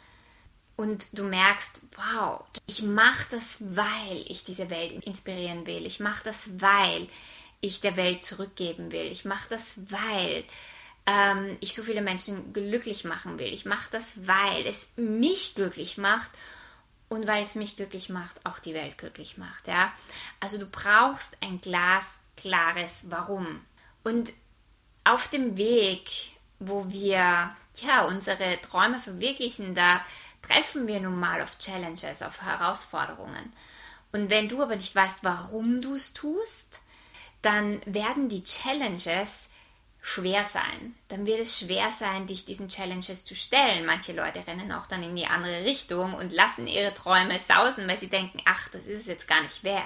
und 0.81 1.19
du 1.19 1.25
merkst, 1.25 1.83
wow, 1.95 2.43
ich 2.67 2.83
mache 2.83 3.27
das, 3.31 3.59
weil 3.61 4.25
ich 4.27 4.45
diese 4.45 4.71
Welt 4.71 5.05
inspirieren 5.05 5.67
will. 5.67 5.85
Ich 5.85 6.01
mache 6.01 6.25
das, 6.25 6.59
weil 6.59 7.07
ich 7.61 7.83
der 7.83 7.97
Welt 7.97 8.25
zurückgeben 8.25 8.91
will. 8.91 9.13
Ich 9.13 9.27
mache 9.27 9.47
das, 9.51 9.75
weil 9.91 10.43
ähm, 11.05 11.59
ich 11.61 11.75
so 11.75 11.83
viele 11.83 12.01
Menschen 12.01 12.55
glücklich 12.55 13.05
machen 13.05 13.39
will. 13.39 13.53
Ich 13.53 13.67
mache 13.67 13.89
das, 13.91 14.27
weil 14.27 14.67
es 14.67 14.89
mich 14.97 15.55
glücklich 15.55 15.99
macht 15.99 16.31
und 17.11 17.27
weil 17.27 17.43
es 17.43 17.57
mich 17.57 17.77
glücklich 17.77 18.09
macht, 18.09 18.47
auch 18.47 18.59
die 18.59 18.73
Welt 18.73 18.97
glücklich 18.97 19.37
macht. 19.37 19.69
Ja? 19.69 19.93
Also 20.41 20.57
du 20.57 20.65
brauchst 20.65 21.37
ein 21.43 21.61
glasklares 21.61 23.11
Warum. 23.11 23.61
Und 24.03 24.33
auf 25.05 25.29
dem 25.29 25.59
Weg, 25.59 26.09
wo 26.61 26.85
wir 26.89 27.55
ja, 27.81 28.05
unsere 28.07 28.61
Träume 28.61 29.01
verwirklichen, 29.01 29.75
da 29.75 30.05
treffen 30.43 30.87
wir 30.87 31.01
nun 31.01 31.19
mal 31.19 31.43
auf 31.43 31.59
Challenges, 31.59 32.23
auf 32.23 32.43
Herausforderungen. 32.43 33.53
Und 34.13 34.31
wenn 34.31 34.49
du 34.49 34.63
aber 34.63 34.77
nicht 34.77 34.95
weißt, 34.95 35.21
warum 35.23 35.81
du 35.81 35.95
es 35.95 36.13
tust, 36.13 36.81
dann 37.43 37.81
werden 37.87 38.29
die 38.29 38.45
Challenges 38.45 39.49
schwer 40.03 40.45
sein. 40.45 40.95
Dann 41.09 41.27
wird 41.27 41.41
es 41.41 41.59
schwer 41.59 41.91
sein, 41.91 42.27
dich 42.27 42.45
diesen 42.45 42.69
Challenges 42.69 43.25
zu 43.25 43.35
stellen. 43.35 43.87
Manche 43.87 44.13
Leute 44.13 44.47
rennen 44.47 44.73
auch 44.73 44.87
dann 44.87 45.03
in 45.03 45.17
die 45.17 45.27
andere 45.27 45.65
Richtung 45.65 46.15
und 46.15 46.33
lassen 46.33 46.67
ihre 46.67 46.95
Träume 46.95 47.39
sausen, 47.39 47.87
weil 47.87 47.99
sie 47.99 48.09
denken, 48.09 48.41
ach, 48.47 48.69
das 48.71 48.87
ist 48.87 49.03
es 49.03 49.07
jetzt 49.07 49.29
gar 49.29 49.43
nicht 49.43 49.63
wert. 49.63 49.85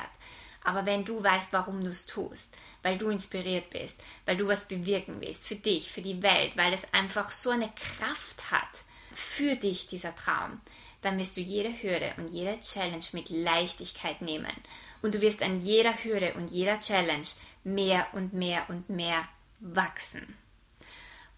Aber 0.63 0.87
wenn 0.87 1.05
du 1.05 1.23
weißt, 1.23 1.53
warum 1.53 1.83
du 1.83 1.91
es 1.91 2.07
tust, 2.07 2.57
weil 2.85 2.99
du 2.99 3.09
inspiriert 3.09 3.71
bist, 3.71 4.01
weil 4.27 4.37
du 4.37 4.47
was 4.47 4.69
bewirken 4.69 5.21
willst, 5.21 5.47
für 5.47 5.57
dich, 5.57 5.91
für 5.91 6.03
die 6.03 6.23
Welt, 6.23 6.57
weil 6.57 6.73
es 6.73 6.93
einfach 6.93 7.31
so 7.31 7.51
eine 7.51 7.71
Kraft 7.75 8.51
hat 8.51 8.85
für 9.15 9.57
dich, 9.57 9.87
dieser 9.87 10.15
Traum, 10.15 10.61
dann 11.03 11.19
wirst 11.19 11.37
du 11.37 11.41
jede 11.41 11.71
Hürde 11.83 12.13
und 12.17 12.33
jede 12.33 12.59
Challenge 12.61 13.05
mit 13.13 13.31
Leichtigkeit 13.31 14.23
nehmen. 14.23 14.53
Und 15.03 15.15
du 15.15 15.21
wirst 15.21 15.43
an 15.43 15.59
jeder 15.59 15.93
Hürde 16.03 16.35
und 16.35 16.51
jeder 16.51 16.81
Challenge 16.81 17.27
mehr 17.63 18.07
und 18.13 18.33
mehr 18.33 18.65
und 18.69 18.89
mehr 18.89 19.29
wachsen. 19.61 20.37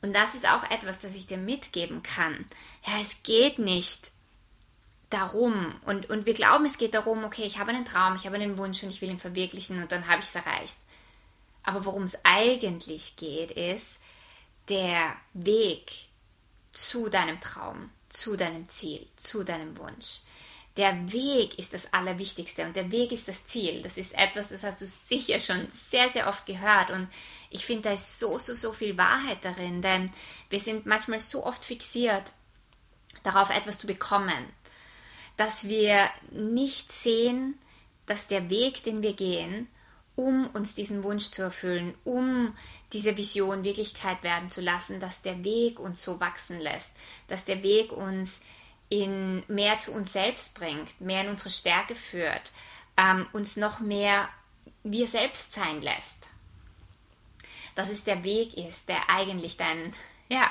Und 0.02 0.14
das 0.14 0.34
ist 0.34 0.48
auch 0.48 0.70
etwas, 0.70 1.00
das 1.00 1.14
ich 1.14 1.26
dir 1.26 1.38
mitgeben 1.38 2.02
kann. 2.02 2.46
Ja, 2.86 3.00
es 3.00 3.22
geht 3.22 3.58
nicht 3.58 4.12
darum 5.10 5.74
und, 5.84 6.10
und 6.10 6.26
wir 6.26 6.34
glauben, 6.34 6.66
es 6.66 6.78
geht 6.78 6.94
darum, 6.94 7.24
okay, 7.24 7.44
ich 7.44 7.58
habe 7.58 7.70
einen 7.70 7.84
Traum, 7.84 8.16
ich 8.16 8.26
habe 8.26 8.36
einen 8.36 8.58
Wunsch 8.58 8.82
und 8.82 8.90
ich 8.90 9.00
will 9.00 9.10
ihn 9.10 9.20
verwirklichen 9.20 9.80
und 9.80 9.92
dann 9.92 10.08
habe 10.08 10.20
ich 10.20 10.26
es 10.26 10.34
erreicht. 10.34 10.76
Aber 11.66 11.84
worum 11.84 12.04
es 12.04 12.24
eigentlich 12.24 13.16
geht, 13.16 13.50
ist 13.50 13.98
der 14.68 15.16
Weg 15.34 15.90
zu 16.72 17.08
deinem 17.08 17.40
Traum, 17.40 17.90
zu 18.08 18.36
deinem 18.36 18.68
Ziel, 18.68 19.06
zu 19.16 19.42
deinem 19.44 19.76
Wunsch. 19.76 20.20
Der 20.76 21.12
Weg 21.12 21.58
ist 21.58 21.74
das 21.74 21.92
Allerwichtigste 21.92 22.64
und 22.64 22.76
der 22.76 22.92
Weg 22.92 23.10
ist 23.10 23.28
das 23.28 23.44
Ziel. 23.44 23.82
Das 23.82 23.98
ist 23.98 24.16
etwas, 24.16 24.50
das 24.50 24.62
hast 24.62 24.80
du 24.80 24.86
sicher 24.86 25.40
schon 25.40 25.68
sehr, 25.70 26.08
sehr 26.08 26.28
oft 26.28 26.46
gehört 26.46 26.90
und 26.90 27.08
ich 27.50 27.66
finde, 27.66 27.88
da 27.88 27.92
ist 27.94 28.20
so, 28.20 28.38
so, 28.38 28.54
so 28.54 28.72
viel 28.72 28.96
Wahrheit 28.96 29.44
darin, 29.44 29.82
denn 29.82 30.12
wir 30.50 30.60
sind 30.60 30.86
manchmal 30.86 31.18
so 31.18 31.44
oft 31.44 31.64
fixiert 31.64 32.32
darauf, 33.24 33.50
etwas 33.50 33.78
zu 33.78 33.88
bekommen, 33.88 34.52
dass 35.36 35.68
wir 35.68 36.08
nicht 36.30 36.92
sehen, 36.92 37.58
dass 38.04 38.28
der 38.28 38.50
Weg, 38.50 38.84
den 38.84 39.02
wir 39.02 39.14
gehen, 39.14 39.68
um 40.16 40.46
uns 40.48 40.74
diesen 40.74 41.02
Wunsch 41.04 41.30
zu 41.30 41.42
erfüllen, 41.42 41.94
um 42.04 42.56
diese 42.92 43.16
Vision 43.16 43.64
Wirklichkeit 43.64 44.22
werden 44.22 44.50
zu 44.50 44.62
lassen, 44.62 44.98
dass 44.98 45.22
der 45.22 45.44
Weg 45.44 45.78
uns 45.78 46.02
so 46.02 46.18
wachsen 46.18 46.58
lässt, 46.58 46.96
dass 47.28 47.44
der 47.44 47.62
Weg 47.62 47.92
uns 47.92 48.40
in 48.88 49.44
mehr 49.48 49.78
zu 49.78 49.92
uns 49.92 50.12
selbst 50.12 50.58
bringt, 50.58 51.00
mehr 51.00 51.22
in 51.22 51.28
unsere 51.28 51.50
Stärke 51.50 51.94
führt, 51.94 52.52
ähm, 52.96 53.26
uns 53.32 53.56
noch 53.56 53.80
mehr 53.80 54.28
wir 54.84 55.06
selbst 55.06 55.52
sein 55.52 55.82
lässt. 55.82 56.28
Dass 57.74 57.90
es 57.90 58.04
der 58.04 58.24
Weg 58.24 58.56
ist, 58.56 58.88
der 58.88 59.10
eigentlich 59.10 59.56
dein, 59.56 59.92
ja, 60.28 60.48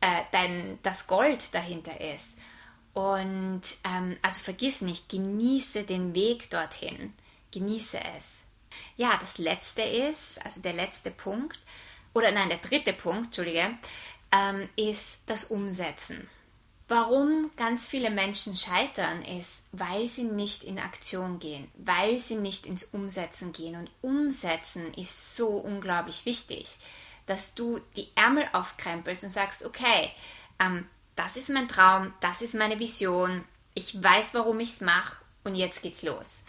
äh, 0.00 0.22
dein, 0.32 0.78
das 0.82 1.06
Gold 1.06 1.54
dahinter 1.54 1.98
ist. 2.00 2.36
Und 2.92 3.62
ähm, 3.84 4.18
also 4.20 4.40
vergiss 4.40 4.82
nicht, 4.82 5.08
genieße 5.08 5.84
den 5.84 6.14
Weg 6.14 6.50
dorthin. 6.50 7.14
Genieße 7.52 7.98
es. 8.16 8.44
Ja, 8.96 9.16
das 9.20 9.38
letzte 9.38 9.82
ist, 9.82 10.44
also 10.44 10.60
der 10.62 10.72
letzte 10.72 11.10
Punkt, 11.10 11.58
oder 12.14 12.30
nein, 12.30 12.48
der 12.48 12.58
dritte 12.58 12.92
Punkt, 12.92 13.26
Entschuldige, 13.26 13.76
ähm, 14.32 14.68
ist 14.76 15.22
das 15.26 15.44
Umsetzen. 15.44 16.28
Warum 16.88 17.50
ganz 17.56 17.86
viele 17.86 18.10
Menschen 18.10 18.56
scheitern, 18.56 19.22
ist, 19.22 19.64
weil 19.72 20.08
sie 20.08 20.24
nicht 20.24 20.62
in 20.62 20.78
Aktion 20.78 21.38
gehen, 21.38 21.70
weil 21.76 22.18
sie 22.18 22.36
nicht 22.36 22.66
ins 22.66 22.82
Umsetzen 22.84 23.52
gehen. 23.52 23.76
Und 23.76 23.90
Umsetzen 24.02 24.92
ist 24.94 25.36
so 25.36 25.48
unglaublich 25.48 26.26
wichtig, 26.26 26.76
dass 27.26 27.54
du 27.54 27.80
die 27.96 28.08
Ärmel 28.14 28.46
aufkrempelst 28.52 29.24
und 29.24 29.30
sagst, 29.30 29.64
okay, 29.64 30.10
ähm, 30.58 30.86
das 31.16 31.36
ist 31.36 31.50
mein 31.50 31.68
Traum, 31.68 32.12
das 32.20 32.42
ist 32.42 32.54
meine 32.54 32.78
Vision, 32.78 33.44
ich 33.74 34.02
weiß, 34.02 34.34
warum 34.34 34.60
ich 34.60 34.72
es 34.72 34.80
mache 34.80 35.24
und 35.44 35.54
jetzt 35.54 35.82
geht's 35.82 36.02
los. 36.02 36.44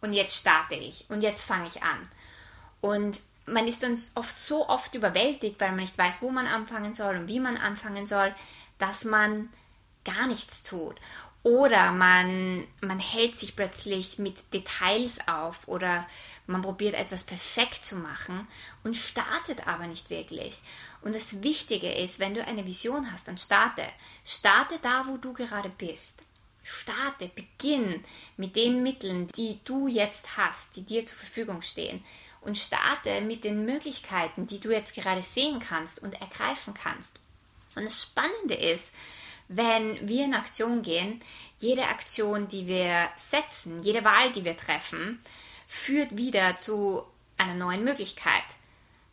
Und 0.00 0.12
jetzt 0.12 0.36
starte 0.36 0.74
ich 0.74 1.06
und 1.08 1.22
jetzt 1.22 1.44
fange 1.44 1.66
ich 1.66 1.82
an. 1.82 2.08
Und 2.80 3.20
man 3.46 3.66
ist 3.66 3.82
dann 3.82 3.98
oft 4.14 4.36
so 4.36 4.68
oft 4.68 4.94
überwältigt, 4.94 5.60
weil 5.60 5.70
man 5.70 5.80
nicht 5.80 5.98
weiß, 5.98 6.22
wo 6.22 6.30
man 6.30 6.46
anfangen 6.46 6.94
soll 6.94 7.16
und 7.16 7.28
wie 7.28 7.40
man 7.40 7.56
anfangen 7.56 8.06
soll, 8.06 8.34
dass 8.78 9.04
man 9.04 9.48
gar 10.04 10.26
nichts 10.26 10.62
tut. 10.62 10.96
Oder 11.42 11.92
man, 11.92 12.66
man 12.82 12.98
hält 12.98 13.36
sich 13.36 13.56
plötzlich 13.56 14.18
mit 14.18 14.52
Details 14.52 15.18
auf 15.26 15.66
oder 15.66 16.06
man 16.46 16.62
probiert 16.62 16.94
etwas 16.94 17.24
perfekt 17.24 17.84
zu 17.84 17.96
machen 17.96 18.46
und 18.82 18.96
startet 18.96 19.66
aber 19.66 19.86
nicht 19.86 20.10
wirklich. 20.10 20.62
Und 21.00 21.14
das 21.14 21.42
Wichtige 21.42 21.92
ist, 21.92 22.18
wenn 22.18 22.34
du 22.34 22.44
eine 22.44 22.66
Vision 22.66 23.12
hast, 23.12 23.28
dann 23.28 23.38
starte. 23.38 23.84
Starte 24.24 24.78
da, 24.82 25.06
wo 25.06 25.16
du 25.16 25.32
gerade 25.32 25.70
bist. 25.70 26.24
Starte, 26.70 27.30
beginn 27.34 28.04
mit 28.36 28.56
den 28.56 28.82
Mitteln, 28.82 29.26
die 29.28 29.58
du 29.64 29.88
jetzt 29.88 30.36
hast, 30.36 30.76
die 30.76 30.82
dir 30.82 31.04
zur 31.04 31.18
Verfügung 31.18 31.62
stehen. 31.62 32.04
Und 32.40 32.56
starte 32.56 33.20
mit 33.20 33.44
den 33.44 33.64
Möglichkeiten, 33.64 34.46
die 34.46 34.60
du 34.60 34.70
jetzt 34.70 34.94
gerade 34.94 35.22
sehen 35.22 35.58
kannst 35.58 36.02
und 36.02 36.20
ergreifen 36.20 36.74
kannst. 36.74 37.18
Und 37.74 37.84
das 37.84 38.02
Spannende 38.02 38.54
ist, 38.54 38.92
wenn 39.48 40.06
wir 40.06 40.24
in 40.24 40.34
Aktion 40.34 40.82
gehen, 40.82 41.20
jede 41.58 41.88
Aktion, 41.88 42.48
die 42.48 42.68
wir 42.68 43.08
setzen, 43.16 43.82
jede 43.82 44.04
Wahl, 44.04 44.30
die 44.32 44.44
wir 44.44 44.56
treffen, 44.56 45.20
führt 45.66 46.16
wieder 46.16 46.56
zu 46.56 47.02
einer 47.38 47.54
neuen 47.54 47.82
Möglichkeit. 47.82 48.44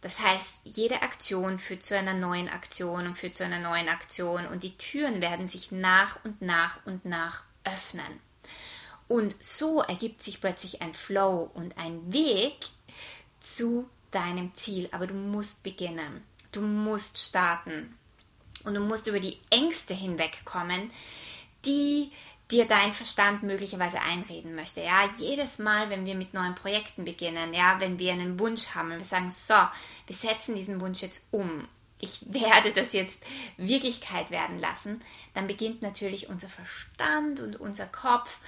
Das 0.06 0.20
heißt, 0.20 0.62
jede 0.66 1.02
Aktion 1.02 1.58
führt 1.58 1.82
zu 1.82 1.98
einer 1.98 2.14
neuen 2.14 2.48
Aktion 2.48 3.08
und 3.08 3.18
führt 3.18 3.34
zu 3.34 3.44
einer 3.44 3.58
neuen 3.58 3.90
Aktion 3.90 4.46
und 4.46 4.62
die 4.62 4.78
Türen 4.78 5.20
werden 5.20 5.48
sich 5.48 5.72
nach 5.72 6.24
und 6.24 6.44
nach 6.44 6.86
und 6.86 7.06
nach 7.06 7.42
öffnen. 7.64 8.20
Und 9.08 9.36
so 9.44 9.82
ergibt 9.82 10.22
sich 10.22 10.42
plötzlich 10.42 10.84
ein 10.84 10.94
Flow 10.94 11.50
und 11.56 11.80
ein 11.80 12.14
Weg 12.14 12.54
zu 13.40 13.90
deinem 14.12 14.54
Ziel. 14.54 14.90
Aber 14.92 15.08
du 15.08 15.16
musst 15.16 15.64
beginnen. 15.64 16.24
Du 16.52 16.62
musst 16.62 17.18
starten. 17.18 17.98
Und 18.64 18.76
du 18.76 18.82
musst 18.82 19.08
über 19.08 19.20
die 19.20 19.40
Ängste 19.50 19.96
hinwegkommen, 19.96 20.92
die 21.66 22.12
dir 22.52 22.66
dein 22.66 22.94
Verstand 22.94 23.44
möglicherweise 23.44 24.02
einreden 24.02 24.56
möchte. 24.56 24.82
Ja, 24.82 25.10
jedes 25.18 25.58
Mal, 25.58 25.90
wenn 25.90 26.06
wir 26.06 26.16
mit 26.16 26.34
neuen 26.34 26.56
Projekten 26.56 27.06
beginnen, 27.06 27.54
ja, 27.54 27.80
wenn 27.80 27.98
wir 27.98 28.14
einen 28.14 28.40
Wunsch 28.40 28.76
haben, 28.76 28.92
wenn 28.92 29.00
wir 29.00 29.06
sagen, 29.06 29.32
so, 29.32 29.56
wir 29.56 30.16
setzen 30.16 30.56
diesen 30.56 30.80
Wunsch 30.80 31.02
jetzt 31.02 31.30
um, 31.32 31.68
ich 32.00 32.22
werde 32.34 32.72
das 32.72 32.94
jetzt 32.94 33.24
Wirklichkeit 33.58 34.32
werden 34.32 34.60
lassen, 34.60 35.02
dann 35.34 35.48
beginnt 35.48 35.82
natürlich 35.82 36.30
unser 36.30 36.50
Verstand 36.50 37.40
und 37.40 37.60
unser 37.60 37.88
Kopf 37.88 38.40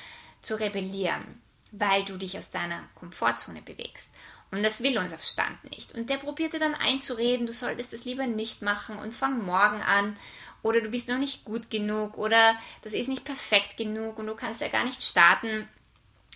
zu 0.42 0.60
rebellieren, 0.60 1.42
weil 1.72 2.06
du 2.06 2.18
dich 2.18 2.38
aus 2.38 2.52
deiner 2.52 2.84
Komfortzone 2.96 3.62
bewegst. 3.62 4.12
Und 4.50 4.64
das 4.64 4.82
will 4.82 4.98
unser 4.98 5.18
Verstand 5.18 5.62
nicht. 5.72 5.94
Und 5.94 6.10
der 6.10 6.18
probierte 6.18 6.58
dann 6.58 6.74
einzureden, 6.74 7.48
du 7.48 7.54
solltest 7.54 7.92
das 7.92 8.06
lieber 8.06 8.28
nicht 8.28 8.62
machen 8.62 8.98
und 8.98 9.14
fang 9.14 9.46
morgen 9.46 9.82
an. 9.82 10.18
Oder 10.64 10.82
du 10.82 10.90
bist 10.90 11.10
noch 11.10 11.18
nicht 11.18 11.46
gut 11.46 11.70
genug 11.70 12.18
oder 12.18 12.56
das 12.82 12.94
ist 12.94 13.08
nicht 13.08 13.24
perfekt 13.24 13.78
genug 13.78 14.18
und 14.20 14.28
du 14.28 14.36
kannst 14.36 14.62
ja 14.62 14.68
gar 14.68 14.84
nicht 14.84 15.04
starten. 15.04 15.68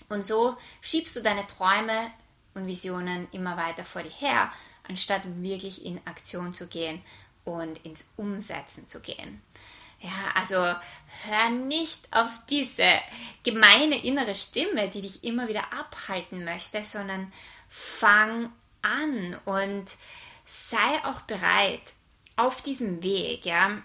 Und 0.10 0.26
so 0.26 0.58
schiebst 0.82 1.16
du 1.16 1.22
deine 1.22 1.46
Träume 1.48 2.12
und 2.54 2.68
Visionen 2.68 3.28
immer 3.32 3.58
weiter 3.58 3.84
vor 3.84 4.04
dir 4.04 4.12
her, 4.12 4.52
anstatt 4.88 5.22
wirklich 5.42 5.86
in 5.86 6.06
Aktion 6.06 6.54
zu 6.54 6.68
gehen 6.68 7.02
und 7.46 7.78
ins 7.86 8.12
Umsetzen 8.18 8.88
zu 8.88 9.02
gehen. 9.02 9.42
Ja, 10.02 10.32
also 10.34 10.56
hör 11.26 11.50
nicht 11.50 12.08
auf 12.12 12.28
diese 12.50 13.00
gemeine 13.44 14.04
innere 14.04 14.34
Stimme, 14.34 14.90
die 14.90 15.02
dich 15.02 15.24
immer 15.24 15.48
wieder 15.48 15.72
abhalten 15.74 16.44
möchte, 16.44 16.84
sondern 16.84 17.32
fang 17.70 18.52
an 18.82 19.40
und 19.46 19.96
sei 20.44 21.06
auch 21.06 21.22
bereit 21.22 21.94
auf 22.36 22.62
diesem 22.62 23.04
Weg, 23.04 23.46
ja. 23.46 23.82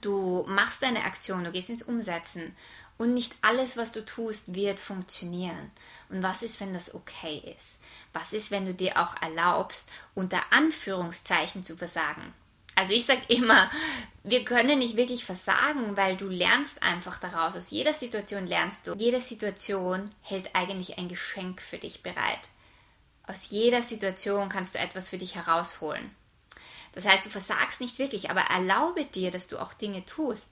Du 0.00 0.44
machst 0.48 0.82
eine 0.84 1.04
Aktion, 1.04 1.44
du 1.44 1.52
gehst 1.52 1.70
ins 1.70 1.82
Umsetzen 1.82 2.56
und 2.98 3.14
nicht 3.14 3.34
alles, 3.42 3.76
was 3.76 3.92
du 3.92 4.04
tust, 4.04 4.54
wird 4.54 4.78
funktionieren. 4.78 5.70
Und 6.08 6.22
was 6.22 6.42
ist, 6.42 6.60
wenn 6.60 6.72
das 6.72 6.94
okay 6.94 7.42
ist? 7.56 7.78
Was 8.12 8.32
ist, 8.32 8.50
wenn 8.50 8.66
du 8.66 8.74
dir 8.74 8.96
auch 8.98 9.20
erlaubst, 9.20 9.90
unter 10.14 10.40
Anführungszeichen 10.50 11.64
zu 11.64 11.76
versagen? 11.76 12.32
Also 12.74 12.94
ich 12.94 13.04
sage 13.04 13.22
immer, 13.28 13.70
wir 14.22 14.44
können 14.44 14.78
nicht 14.78 14.96
wirklich 14.96 15.24
versagen, 15.24 15.96
weil 15.96 16.16
du 16.16 16.28
lernst 16.28 16.82
einfach 16.82 17.18
daraus. 17.18 17.56
Aus 17.56 17.70
jeder 17.70 17.92
Situation 17.92 18.46
lernst 18.46 18.86
du. 18.86 18.94
Jede 18.94 19.20
Situation 19.20 20.08
hält 20.22 20.54
eigentlich 20.54 20.98
ein 20.98 21.08
Geschenk 21.08 21.60
für 21.60 21.78
dich 21.78 22.02
bereit. 22.02 22.40
Aus 23.26 23.50
jeder 23.50 23.82
Situation 23.82 24.48
kannst 24.48 24.74
du 24.74 24.78
etwas 24.78 25.08
für 25.08 25.18
dich 25.18 25.34
herausholen. 25.34 26.10
Das 26.92 27.06
heißt, 27.06 27.24
du 27.24 27.30
versagst 27.30 27.80
nicht 27.80 27.98
wirklich, 27.98 28.30
aber 28.30 28.42
erlaube 28.42 29.04
dir, 29.04 29.30
dass 29.30 29.48
du 29.48 29.58
auch 29.58 29.72
Dinge 29.72 30.04
tust, 30.04 30.50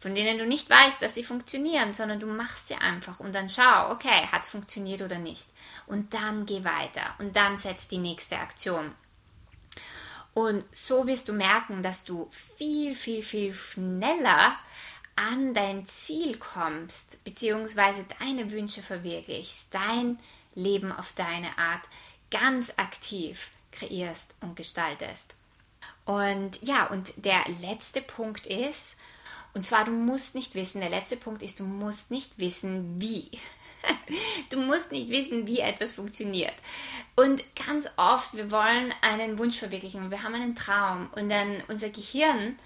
von 0.00 0.14
denen 0.14 0.38
du 0.38 0.46
nicht 0.46 0.70
weißt, 0.70 1.02
dass 1.02 1.14
sie 1.14 1.24
funktionieren, 1.24 1.92
sondern 1.92 2.20
du 2.20 2.26
machst 2.26 2.68
sie 2.68 2.76
einfach 2.76 3.20
und 3.20 3.34
dann 3.34 3.48
schau, 3.48 3.90
okay, 3.90 4.26
hat 4.30 4.42
es 4.42 4.50
funktioniert 4.50 5.02
oder 5.02 5.18
nicht. 5.18 5.46
Und 5.86 6.14
dann 6.14 6.46
geh 6.46 6.62
weiter 6.62 7.14
und 7.18 7.34
dann 7.34 7.56
setz 7.56 7.88
die 7.88 7.98
nächste 7.98 8.38
Aktion. 8.38 8.94
Und 10.34 10.64
so 10.70 11.06
wirst 11.06 11.28
du 11.28 11.32
merken, 11.32 11.82
dass 11.82 12.04
du 12.04 12.30
viel, 12.30 12.94
viel, 12.94 13.22
viel 13.22 13.52
schneller 13.52 14.56
an 15.16 15.52
dein 15.52 15.84
Ziel 15.86 16.36
kommst, 16.38 17.22
beziehungsweise 17.24 18.06
deine 18.20 18.52
Wünsche 18.52 18.82
verwirklichst, 18.82 19.74
dein 19.74 20.16
Leben 20.54 20.92
auf 20.92 21.12
deine 21.14 21.58
Art 21.58 21.88
ganz 22.30 22.72
aktiv 22.76 23.48
kreierst 23.72 24.36
und 24.40 24.54
gestaltest. 24.54 25.34
Und 26.08 26.62
ja, 26.62 26.86
und 26.86 27.12
der 27.22 27.44
letzte 27.60 28.00
Punkt 28.00 28.46
ist, 28.46 28.96
und 29.52 29.66
zwar 29.66 29.84
du 29.84 29.90
musst 29.90 30.34
nicht 30.34 30.54
wissen, 30.54 30.80
der 30.80 30.88
letzte 30.88 31.18
Punkt 31.18 31.42
ist, 31.42 31.60
du 31.60 31.64
musst 31.64 32.10
nicht 32.10 32.38
wissen, 32.38 32.98
wie. 32.98 33.30
Du 34.50 34.60
musst 34.60 34.90
nicht 34.90 35.10
wissen, 35.10 35.46
wie 35.46 35.60
etwas 35.60 35.92
funktioniert. 35.92 36.54
Und 37.14 37.44
ganz 37.54 37.88
oft, 37.96 38.34
wir 38.34 38.50
wollen 38.50 38.92
einen 39.02 39.38
Wunsch 39.38 39.58
verwirklichen, 39.58 40.10
wir 40.10 40.22
haben 40.22 40.34
einen 40.34 40.56
Traum 40.56 41.10
und 41.14 41.28
dann 41.28 41.62
unser 41.68 41.90
Gehirn 41.90 42.56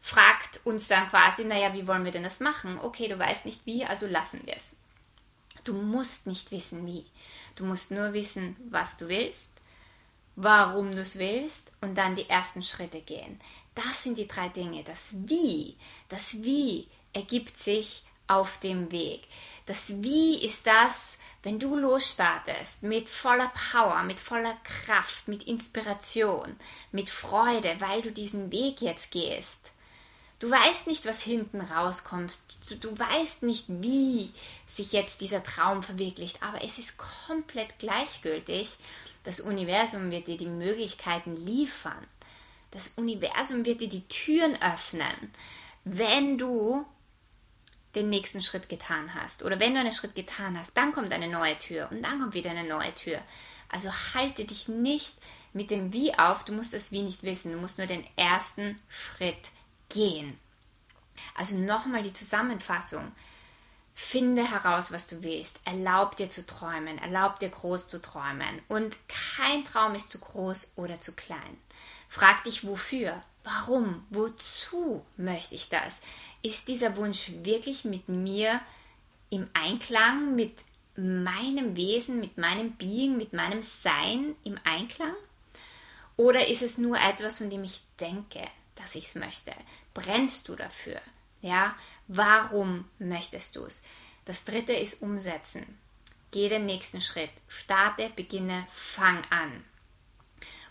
fragt 0.00 0.60
uns 0.64 0.88
dann 0.88 1.08
quasi, 1.08 1.44
naja, 1.44 1.72
wie 1.72 1.86
wollen 1.86 2.04
wir 2.04 2.12
denn 2.12 2.24
das 2.24 2.40
machen? 2.40 2.78
Okay, 2.80 3.08
du 3.08 3.18
weißt 3.18 3.46
nicht 3.46 3.64
wie, 3.64 3.84
also 3.84 4.06
lassen 4.06 4.42
wir 4.44 4.56
es. 4.56 4.76
Du 5.64 5.72
musst 5.72 6.26
nicht 6.26 6.50
wissen 6.50 6.84
wie. 6.84 7.06
Du 7.54 7.64
musst 7.64 7.92
nur 7.92 8.12
wissen, 8.12 8.56
was 8.68 8.96
du 8.96 9.08
willst, 9.08 9.52
warum 10.40 10.94
du 10.94 11.00
es 11.00 11.18
willst 11.18 11.72
und 11.80 11.98
dann 11.98 12.14
die 12.14 12.30
ersten 12.30 12.62
Schritte 12.62 13.00
gehen. 13.00 13.40
Das 13.74 14.04
sind 14.04 14.18
die 14.18 14.28
drei 14.28 14.48
Dinge. 14.48 14.84
Das 14.84 15.14
Wie, 15.26 15.76
das 16.08 16.44
Wie 16.44 16.86
ergibt 17.12 17.58
sich 17.58 18.04
auf 18.28 18.58
dem 18.58 18.92
Weg. 18.92 19.22
Das 19.66 20.00
Wie 20.02 20.40
ist 20.44 20.68
das, 20.68 21.18
wenn 21.42 21.58
du 21.58 21.74
losstartest 21.74 22.84
mit 22.84 23.08
voller 23.08 23.52
Power, 23.72 24.04
mit 24.04 24.20
voller 24.20 24.56
Kraft, 24.62 25.26
mit 25.26 25.42
Inspiration, 25.42 26.54
mit 26.92 27.10
Freude, 27.10 27.74
weil 27.80 28.02
du 28.02 28.12
diesen 28.12 28.52
Weg 28.52 28.80
jetzt 28.80 29.10
gehst. 29.10 29.72
Du 30.38 30.50
weißt 30.50 30.86
nicht, 30.86 31.04
was 31.04 31.22
hinten 31.22 31.60
rauskommt. 31.60 32.32
Du, 32.68 32.76
du, 32.76 32.96
weißt 32.96 33.42
nicht, 33.42 33.64
wie 33.68 34.30
sich 34.66 34.92
jetzt 34.92 35.20
dieser 35.20 35.42
Traum 35.42 35.82
verwirklicht. 35.82 36.42
Aber 36.42 36.62
es 36.62 36.78
ist 36.78 36.96
komplett 36.96 37.78
gleichgültig. 37.78 38.76
Das 39.24 39.40
Universum 39.40 40.10
wird 40.12 40.28
dir 40.28 40.36
die 40.36 40.46
Möglichkeiten 40.46 41.36
liefern. 41.36 42.06
Das 42.70 42.88
Universum 42.88 43.64
wird 43.64 43.80
dir 43.80 43.88
die 43.88 44.06
Türen 44.06 44.60
öffnen, 44.62 45.32
wenn 45.84 46.38
du 46.38 46.86
den 47.94 48.08
nächsten 48.08 48.42
Schritt 48.42 48.68
getan 48.68 49.14
hast. 49.14 49.42
Oder 49.42 49.58
wenn 49.58 49.74
du 49.74 49.80
einen 49.80 49.92
Schritt 49.92 50.14
getan 50.14 50.56
hast, 50.56 50.76
dann 50.76 50.92
kommt 50.92 51.12
eine 51.12 51.28
neue 51.28 51.58
Tür 51.58 51.88
und 51.90 52.02
dann 52.02 52.20
kommt 52.20 52.34
wieder 52.34 52.50
eine 52.50 52.64
neue 52.64 52.94
Tür. 52.94 53.20
Also 53.70 53.90
halte 54.14 54.44
dich 54.44 54.68
nicht 54.68 55.14
mit 55.52 55.70
dem 55.70 55.92
Wie 55.92 56.16
auf, 56.16 56.44
du 56.44 56.52
musst 56.52 56.74
das 56.74 56.92
Wie 56.92 57.02
nicht 57.02 57.22
wissen, 57.22 57.52
du 57.52 57.58
musst 57.58 57.78
nur 57.78 57.86
den 57.86 58.06
ersten 58.16 58.80
Schritt 58.88 59.50
gehen. 59.88 60.38
Also 61.34 61.56
nochmal 61.58 62.02
die 62.02 62.12
Zusammenfassung. 62.12 63.12
Finde 63.94 64.48
heraus, 64.48 64.92
was 64.92 65.08
du 65.08 65.22
willst. 65.22 65.60
Erlaub 65.64 66.16
dir 66.16 66.30
zu 66.30 66.46
träumen. 66.46 66.98
Erlaub 66.98 67.40
dir 67.40 67.48
groß 67.48 67.88
zu 67.88 68.00
träumen. 68.00 68.62
Und 68.68 68.96
kein 69.08 69.64
Traum 69.64 69.94
ist 69.94 70.10
zu 70.10 70.20
groß 70.20 70.74
oder 70.76 71.00
zu 71.00 71.14
klein. 71.14 71.58
Frag 72.08 72.44
dich 72.44 72.66
wofür. 72.66 73.20
Warum? 73.42 74.06
Wozu 74.10 75.04
möchte 75.16 75.54
ich 75.54 75.68
das? 75.68 76.00
Ist 76.42 76.68
dieser 76.68 76.96
Wunsch 76.96 77.32
wirklich 77.42 77.84
mit 77.84 78.08
mir 78.08 78.60
im 79.30 79.48
Einklang, 79.52 80.34
mit 80.34 80.64
meinem 80.96 81.76
Wesen, 81.76 82.20
mit 82.20 82.38
meinem 82.38 82.72
Being, 82.72 83.16
mit 83.16 83.32
meinem 83.32 83.62
Sein 83.62 84.34
im 84.44 84.58
Einklang? 84.64 85.14
Oder 86.16 86.48
ist 86.48 86.62
es 86.62 86.78
nur 86.78 86.98
etwas, 86.98 87.38
von 87.38 87.50
dem 87.50 87.64
ich 87.64 87.82
denke, 88.00 88.46
dass 88.78 88.94
ich 88.94 89.08
es 89.08 89.14
möchte? 89.14 89.52
Brennst 89.94 90.48
du 90.48 90.56
dafür? 90.56 91.00
Ja, 91.40 91.76
warum 92.06 92.88
möchtest 92.98 93.56
du 93.56 93.64
es? 93.64 93.82
Das 94.24 94.44
dritte 94.44 94.72
ist 94.72 95.02
umsetzen. 95.02 95.78
Geh 96.30 96.48
den 96.48 96.66
nächsten 96.66 97.00
Schritt. 97.00 97.30
Starte, 97.48 98.10
beginne, 98.14 98.66
fang 98.70 99.24
an. 99.30 99.64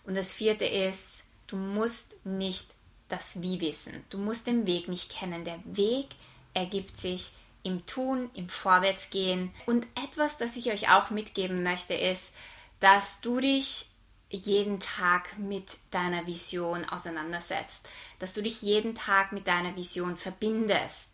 Und 0.04 0.16
das 0.16 0.32
vierte 0.32 0.66
ist, 0.66 1.24
du 1.48 1.58
musst 1.58 2.26
nicht 2.26 2.70
das 3.08 3.42
Wie 3.42 3.60
wissen. 3.62 4.04
Du 4.10 4.18
musst 4.18 4.48
den 4.48 4.68
Weg 4.68 4.88
nicht 4.88 5.12
kennen. 5.12 5.44
Der 5.46 5.60
Weg 5.66 6.08
ergibt 6.54 6.98
sich 6.98 7.34
im 7.64 7.86
Tun, 7.86 8.30
im 8.34 8.50
Vorwärtsgehen. 8.50 9.52
Und 9.66 9.86
etwas, 10.04 10.38
das 10.38 10.56
ich 10.56 10.72
euch 10.72 10.90
auch 10.90 11.10
mitgeben 11.10 11.64
möchte, 11.64 11.94
ist, 11.94 12.34
dass 12.80 13.22
du 13.22 13.40
dich 13.40 13.88
jeden 14.30 14.80
Tag 14.80 15.38
mit 15.38 15.78
deiner 15.92 16.28
Vision 16.28 16.86
auseinandersetzt, 16.86 17.88
dass 18.20 18.34
du 18.34 18.42
dich 18.42 18.62
jeden 18.62 18.96
Tag 18.96 19.32
mit 19.32 19.48
deiner 19.48 19.76
Vision 19.76 20.18
verbindest, 20.18 21.12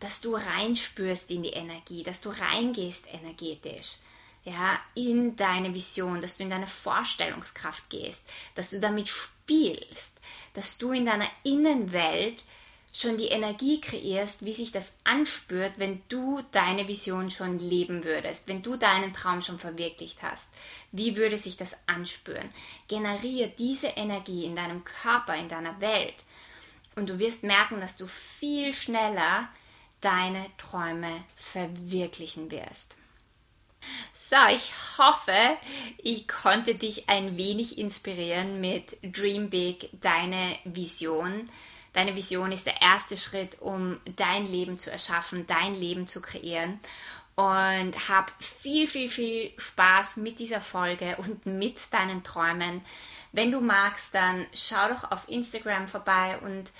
dass 0.00 0.20
du 0.20 0.34
reinspürst 0.34 1.30
in 1.30 1.42
die 1.42 1.50
Energie, 1.50 2.02
dass 2.02 2.20
du 2.20 2.30
reingehst 2.30 3.06
energetisch, 3.12 3.98
ja, 4.44 4.78
in 4.94 5.36
deine 5.36 5.74
Vision, 5.74 6.20
dass 6.20 6.36
du 6.36 6.44
in 6.44 6.50
deine 6.50 6.66
Vorstellungskraft 6.66 7.90
gehst, 7.90 8.30
dass 8.54 8.70
du 8.70 8.80
damit 8.80 9.08
spielst, 9.08 10.16
dass 10.52 10.78
du 10.78 10.92
in 10.92 11.06
deiner 11.06 11.28
Innenwelt 11.42 12.44
schon 12.92 13.18
die 13.18 13.28
Energie 13.28 13.80
kreierst, 13.80 14.44
wie 14.44 14.52
sich 14.52 14.72
das 14.72 14.98
anspürt, 15.04 15.78
wenn 15.78 16.02
du 16.08 16.42
deine 16.52 16.88
Vision 16.88 17.30
schon 17.30 17.58
leben 17.58 18.04
würdest, 18.04 18.48
wenn 18.48 18.62
du 18.62 18.76
deinen 18.76 19.12
Traum 19.12 19.42
schon 19.42 19.58
verwirklicht 19.58 20.22
hast. 20.22 20.54
Wie 20.90 21.16
würde 21.16 21.38
sich 21.38 21.56
das 21.56 21.76
anspüren? 21.86 22.48
Generiere 22.88 23.52
diese 23.58 23.88
Energie 23.88 24.44
in 24.44 24.56
deinem 24.56 24.84
Körper, 24.84 25.36
in 25.36 25.48
deiner 25.48 25.80
Welt 25.80 26.14
und 26.98 27.08
du 27.08 27.18
wirst 27.20 27.44
merken, 27.44 27.80
dass 27.80 27.96
du 27.96 28.06
viel 28.08 28.74
schneller 28.74 29.48
deine 30.00 30.44
Träume 30.58 31.24
verwirklichen 31.36 32.50
wirst. 32.50 32.96
So, 34.12 34.36
ich 34.52 34.72
hoffe, 34.98 35.56
ich 35.98 36.26
konnte 36.26 36.74
dich 36.74 37.08
ein 37.08 37.36
wenig 37.36 37.78
inspirieren 37.78 38.60
mit 38.60 38.98
Dream 39.02 39.48
Big, 39.48 39.90
deine 40.00 40.58
Vision. 40.64 41.48
Deine 41.98 42.14
Vision 42.14 42.52
ist 42.52 42.64
der 42.64 42.80
erste 42.80 43.16
Schritt, 43.16 43.60
um 43.60 43.98
dein 44.14 44.46
Leben 44.46 44.78
zu 44.78 44.88
erschaffen, 44.88 45.48
dein 45.48 45.74
Leben 45.74 46.06
zu 46.06 46.22
kreieren. 46.22 46.78
Und 47.34 48.08
hab 48.08 48.32
viel, 48.40 48.86
viel, 48.86 49.08
viel 49.08 49.52
Spaß 49.56 50.18
mit 50.18 50.38
dieser 50.38 50.60
Folge 50.60 51.16
und 51.16 51.44
mit 51.46 51.92
deinen 51.92 52.22
Träumen. 52.22 52.82
Wenn 53.32 53.50
du 53.50 53.60
magst, 53.60 54.14
dann 54.14 54.46
schau 54.54 54.90
doch 54.90 55.10
auf 55.10 55.28
Instagram 55.28 55.88
vorbei 55.88 56.38
und 56.44 56.70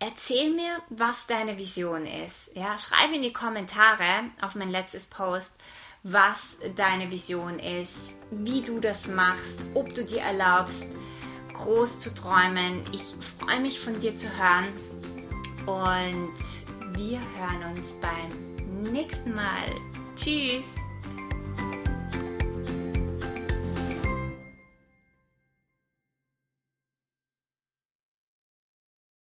erzähl 0.00 0.50
mir, 0.50 0.82
was 0.88 1.28
deine 1.28 1.56
Vision 1.56 2.04
ist. 2.04 2.50
Ja, 2.56 2.76
schreib 2.76 3.12
in 3.14 3.22
die 3.22 3.32
Kommentare 3.32 4.24
auf 4.40 4.56
mein 4.56 4.72
letztes 4.72 5.06
Post, 5.06 5.60
was 6.02 6.58
deine 6.74 7.12
Vision 7.12 7.60
ist, 7.60 8.14
wie 8.32 8.62
du 8.62 8.80
das 8.80 9.06
machst, 9.06 9.60
ob 9.74 9.94
du 9.94 10.04
dir 10.04 10.22
erlaubst, 10.22 10.88
groß 11.54 12.00
zu 12.00 12.14
träumen. 12.14 12.82
Ich 12.92 13.14
freue 13.38 13.60
mich 13.60 13.80
von 13.80 13.98
dir 13.98 14.14
zu 14.14 14.28
hören 14.36 14.66
und 15.66 16.98
wir 16.98 17.18
hören 17.18 17.74
uns 17.74 17.96
beim 18.00 18.92
nächsten 18.92 19.34
Mal. 19.34 19.74
Tschüss! 20.14 20.76